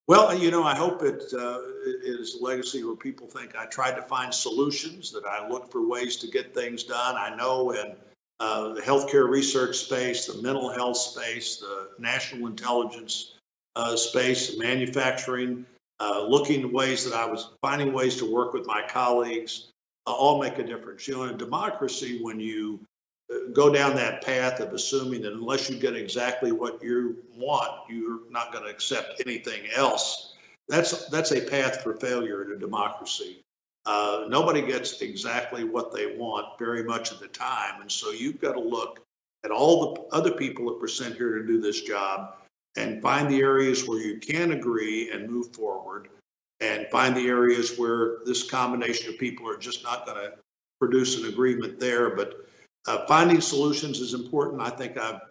Well, 0.08 0.38
you 0.38 0.52
know, 0.52 0.64
I 0.64 0.76
hope 0.76 1.04
it 1.04 1.24
uh, 1.34 1.60
is 2.04 2.36
a 2.36 2.44
legacy 2.44 2.84
where 2.84 2.96
people 2.96 3.28
think 3.28 3.56
I 3.56 3.66
tried 3.66 3.96
to 3.96 4.02
find 4.02 4.34
solutions, 4.34 5.12
that 5.12 5.24
I 5.26 5.48
look 5.48 5.72
for 5.72 5.88
ways 5.88 6.18
to 6.18 6.28
get 6.28 6.54
things 6.54 6.84
done. 6.84 7.16
I 7.16 7.36
know 7.36 7.72
in 7.72 7.96
uh, 8.40 8.74
the 8.74 8.82
healthcare 8.82 9.30
research 9.30 9.78
space, 9.78 10.28
the 10.28 10.42
mental 10.42 10.70
health 10.70 10.98
space, 10.98 11.58
the 11.58 11.90
national 12.00 12.48
intelligence 12.48 13.35
uh, 13.76 13.96
space, 13.96 14.58
manufacturing, 14.58 15.66
uh, 16.00 16.26
looking 16.28 16.72
ways 16.72 17.06
that 17.06 17.14
I 17.14 17.26
was 17.26 17.52
finding 17.62 17.94
ways 17.94 18.18
to 18.18 18.32
work 18.32 18.54
with 18.54 18.66
my 18.66 18.84
colleagues, 18.88 19.72
uh, 20.08 20.12
all 20.12 20.42
make 20.42 20.58
a 20.60 20.64
difference. 20.64 21.08
You 21.08 21.16
know, 21.16 21.24
in 21.24 21.38
democracy, 21.38 22.20
when 22.22 22.40
you 22.40 22.80
uh, 23.32 23.52
go 23.54 23.72
down 23.72 23.96
that 23.96 24.24
path 24.24 24.60
of 24.60 24.74
assuming 24.74 25.22
that 25.24 25.34
unless 25.34 25.70
you 25.70 25.78
get 25.78 25.96
exactly 25.96 26.52
what 26.52 26.84
you 26.84 27.24
want, 27.36 27.90
you're 27.90 28.20
not 28.30 28.52
going 28.52 28.64
to 28.64 28.70
accept 28.70 29.22
anything 29.26 29.64
else. 29.76 30.34
That's 30.68 31.08
that's 31.10 31.32
a 31.32 31.42
path 31.42 31.82
for 31.82 31.96
failure 31.96 32.44
in 32.44 32.52
a 32.52 32.58
democracy. 32.58 33.42
Uh, 33.86 34.26
nobody 34.30 34.64
gets 34.64 35.02
exactly 35.02 35.64
what 35.64 35.94
they 35.94 36.18
want 36.18 36.58
very 36.58 36.84
much 36.84 37.12
of 37.12 37.20
the 37.20 37.28
time, 37.28 37.82
and 37.82 37.92
so 37.92 38.12
you've 38.12 38.42
got 38.42 38.54
to 38.54 38.60
look 38.60 39.00
at 39.44 39.52
all 39.52 39.94
the 39.94 40.02
other 40.16 40.32
people 40.32 40.66
that 40.66 40.82
were 40.82 40.88
sent 40.88 41.16
here 41.16 41.38
to 41.38 41.46
do 41.46 41.62
this 41.62 41.82
job 41.82 42.34
and 42.76 43.02
find 43.02 43.30
the 43.30 43.40
areas 43.40 43.88
where 43.88 44.00
you 44.00 44.20
can 44.20 44.52
agree 44.52 45.12
and 45.12 45.30
move 45.30 45.54
forward 45.54 46.10
and 46.62 46.88
find 46.88 47.16
the 47.16 47.28
areas 47.28 47.78
where 47.78 48.18
this 48.26 48.50
combination 48.50 49.10
of 49.10 49.20
people 49.20 49.50
are 49.50 49.58
just 49.58 49.84
not 49.84 50.06
going 50.06 50.18
to 50.18 50.34
produce 50.80 51.20
an 51.20 51.28
agreement 51.28 51.80
there. 51.80 52.16
But 52.16 52.48
uh, 52.88 53.06
finding 53.08 53.42
solutions 53.42 54.00
is 54.00 54.14
important. 54.14 54.62
I 54.62 54.70
think 54.70 54.98
I've 54.98 55.22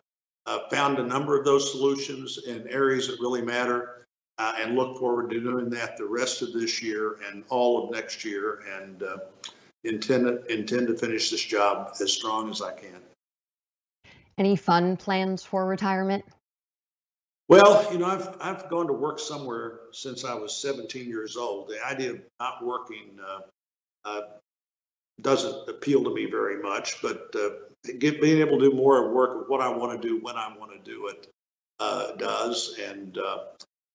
uh, 0.47 0.69
found 0.71 0.99
a 0.99 1.07
number 1.07 1.39
of 1.39 1.45
those 1.45 1.71
solutions 1.71 2.39
in 2.47 2.69
areas 2.69 3.09
that 3.09 3.21
really 3.21 3.43
matter 3.43 4.07
uh, 4.39 4.55
and 4.59 4.75
look 4.75 4.99
forward 4.99 5.31
to 5.31 5.41
doing 5.41 5.71
that 5.71 5.97
the 5.97 6.05
rest 6.05 6.43
of 6.43 6.53
this 6.53 6.83
year 6.83 7.19
and 7.29 7.45
all 7.49 7.85
of 7.85 7.91
next 7.91 8.25
year 8.25 8.63
and 8.79 9.03
uh, 9.03 9.19
intend, 9.85 10.27
intend 10.49 10.89
to 10.89 10.97
finish 10.97 11.31
this 11.31 11.43
job 11.43 11.95
as 12.01 12.13
strong 12.13 12.51
as 12.51 12.61
I 12.61 12.73
can. 12.73 13.01
Any 14.37 14.57
fun 14.57 14.97
plans 14.97 15.45
for 15.45 15.67
retirement? 15.67 16.25
Well, 17.49 17.93
you 17.93 17.99
know, 17.99 18.07
I've 18.07 18.37
I've 18.41 18.71
gone 18.71 18.87
to 18.87 18.93
work 18.93 19.19
somewhere 19.19 19.81
since 19.93 20.25
I 20.25 20.35
was 20.35 20.57
17 20.57 21.07
years 21.07 21.37
old. 21.37 21.69
The 21.69 21.85
idea 21.87 22.13
of 22.13 22.21
not 22.41 22.65
working 22.65 23.19
uh, 23.23 23.41
uh, 24.05 24.21
doesn't 25.21 25.69
appeal 25.69 26.03
to 26.05 26.15
me 26.15 26.27
very 26.27 26.63
much, 26.63 27.03
but 27.03 27.29
uh, 27.35 27.51
get, 27.99 28.21
being 28.21 28.41
able 28.41 28.59
to 28.59 28.71
do 28.71 28.77
more 28.77 29.13
work 29.13 29.43
of 29.43 29.49
what 29.49 29.61
I 29.61 29.69
want 29.69 30.01
to 30.01 30.09
do 30.09 30.19
when 30.23 30.37
I 30.37 30.55
want 30.57 30.73
to 30.73 30.91
do 30.91 31.09
it 31.09 31.29
uh, 31.81 32.13
does. 32.13 32.79
And 32.83 33.19
uh, 33.19 33.39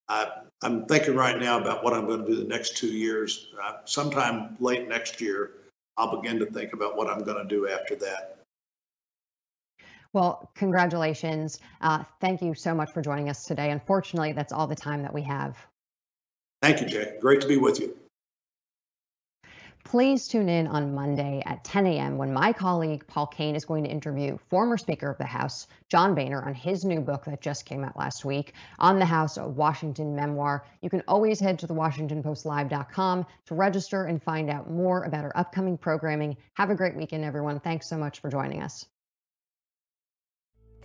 I, 0.07 0.27
am 0.63 0.85
thinking 0.85 1.15
right 1.15 1.39
now 1.39 1.59
about 1.59 1.83
what 1.83 1.93
I'm 1.93 2.05
going 2.05 2.21
to 2.21 2.27
do 2.27 2.35
the 2.35 2.47
next 2.47 2.77
two 2.77 2.87
years. 2.87 3.47
Uh, 3.61 3.77
sometime 3.85 4.57
late 4.59 4.87
next 4.87 5.21
year, 5.21 5.51
I'll 5.97 6.21
begin 6.21 6.39
to 6.39 6.45
think 6.45 6.73
about 6.73 6.97
what 6.97 7.09
I'm 7.09 7.23
going 7.23 7.41
to 7.41 7.49
do 7.49 7.67
after 7.67 7.95
that. 7.97 8.38
Well, 10.13 10.49
congratulations. 10.55 11.59
Uh, 11.81 12.03
thank 12.19 12.41
you 12.41 12.55
so 12.55 12.73
much 12.73 12.91
for 12.93 13.01
joining 13.01 13.29
us 13.29 13.45
today. 13.45 13.69
Unfortunately, 13.69 14.31
that's 14.31 14.51
all 14.51 14.67
the 14.67 14.75
time 14.75 15.03
that 15.03 15.13
we 15.13 15.21
have. 15.23 15.57
Thank 16.61 16.81
you, 16.81 16.87
Jay. 16.87 17.17
Great 17.21 17.41
to 17.41 17.47
be 17.47 17.57
with 17.57 17.79
you. 17.79 17.95
Please 19.85 20.27
tune 20.27 20.49
in 20.49 20.67
on 20.67 20.93
Monday 20.93 21.41
at 21.45 21.63
10 21.63 21.87
a.m. 21.87 22.17
when 22.17 22.33
my 22.33 22.53
colleague 22.53 23.07
Paul 23.07 23.25
Kane 23.25 23.55
is 23.55 23.65
going 23.65 23.85
to 23.85 23.89
interview 23.89 24.37
former 24.49 24.77
Speaker 24.77 25.09
of 25.09 25.17
the 25.17 25.25
House 25.25 25.67
John 25.89 26.13
Boehner 26.13 26.43
on 26.43 26.53
his 26.53 26.85
new 26.85 26.99
book 26.99 27.25
that 27.25 27.41
just 27.41 27.65
came 27.65 27.83
out 27.83 27.97
last 27.97 28.25
week 28.25 28.53
on 28.77 28.99
the 28.99 29.05
House 29.05 29.37
of 29.37 29.57
Washington 29.57 30.15
memoir. 30.15 30.65
You 30.81 30.89
can 30.89 31.01
always 31.07 31.39
head 31.39 31.57
to 31.59 31.67
the 31.67 31.73
WashingtonPostLive.com 31.73 33.25
to 33.45 33.55
register 33.55 34.05
and 34.05 34.21
find 34.21 34.49
out 34.49 34.69
more 34.69 35.03
about 35.03 35.23
our 35.23 35.35
upcoming 35.35 35.77
programming. 35.77 36.37
Have 36.53 36.69
a 36.69 36.75
great 36.75 36.95
weekend, 36.95 37.23
everyone. 37.23 37.59
Thanks 37.59 37.87
so 37.87 37.97
much 37.97 38.19
for 38.19 38.29
joining 38.29 38.61
us. 38.61 38.85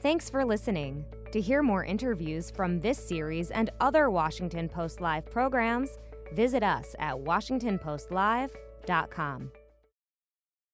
Thanks 0.04 0.28
for 0.28 0.44
listening. 0.44 1.04
To 1.32 1.40
hear 1.40 1.62
more 1.62 1.82
interviews 1.82 2.50
from 2.50 2.78
this 2.78 2.98
series 2.98 3.50
and 3.50 3.70
other 3.80 4.10
Washington 4.10 4.68
Post 4.68 5.00
Live 5.00 5.24
programs, 5.24 5.96
visit 6.34 6.62
us 6.62 6.94
at 6.98 7.14
WashingtonPostLive.com. 7.14 9.50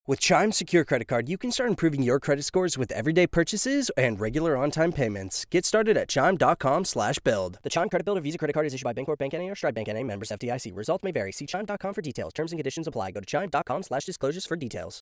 With 0.08 0.18
Chime 0.18 0.50
Secure 0.50 0.84
Credit 0.84 1.06
Card, 1.06 1.28
you 1.28 1.38
can 1.38 1.52
start 1.52 1.70
improving 1.70 2.02
your 2.02 2.18
credit 2.18 2.44
scores 2.44 2.76
with 2.76 2.90
everyday 2.90 3.28
purchases 3.28 3.88
and 3.96 4.18
regular 4.18 4.56
on-time 4.56 4.90
payments. 4.90 5.44
Get 5.44 5.64
started 5.64 5.96
at 5.96 6.08
Chime.com 6.08 6.84
slash 6.84 7.20
build. 7.20 7.60
The 7.62 7.70
Chime 7.70 7.88
Credit 7.88 8.04
Builder 8.04 8.22
Visa 8.22 8.36
Credit 8.36 8.52
Card 8.52 8.66
is 8.66 8.74
issued 8.74 8.82
by 8.82 8.92
Bancorp 8.92 9.18
Bank 9.18 9.34
N.A. 9.34 9.48
or 9.48 9.54
Stride 9.54 9.76
Bank 9.76 9.88
N.A. 9.88 10.02
Members 10.02 10.30
FDIC. 10.30 10.76
Results 10.76 11.04
may 11.04 11.12
vary. 11.12 11.30
See 11.30 11.46
Chime.com 11.46 11.94
for 11.94 12.02
details. 12.02 12.32
Terms 12.32 12.50
and 12.50 12.58
conditions 12.58 12.88
apply. 12.88 13.12
Go 13.12 13.20
to 13.20 13.26
Chime.com 13.26 13.84
slash 13.84 14.06
disclosures 14.06 14.44
for 14.44 14.56
details. 14.56 14.98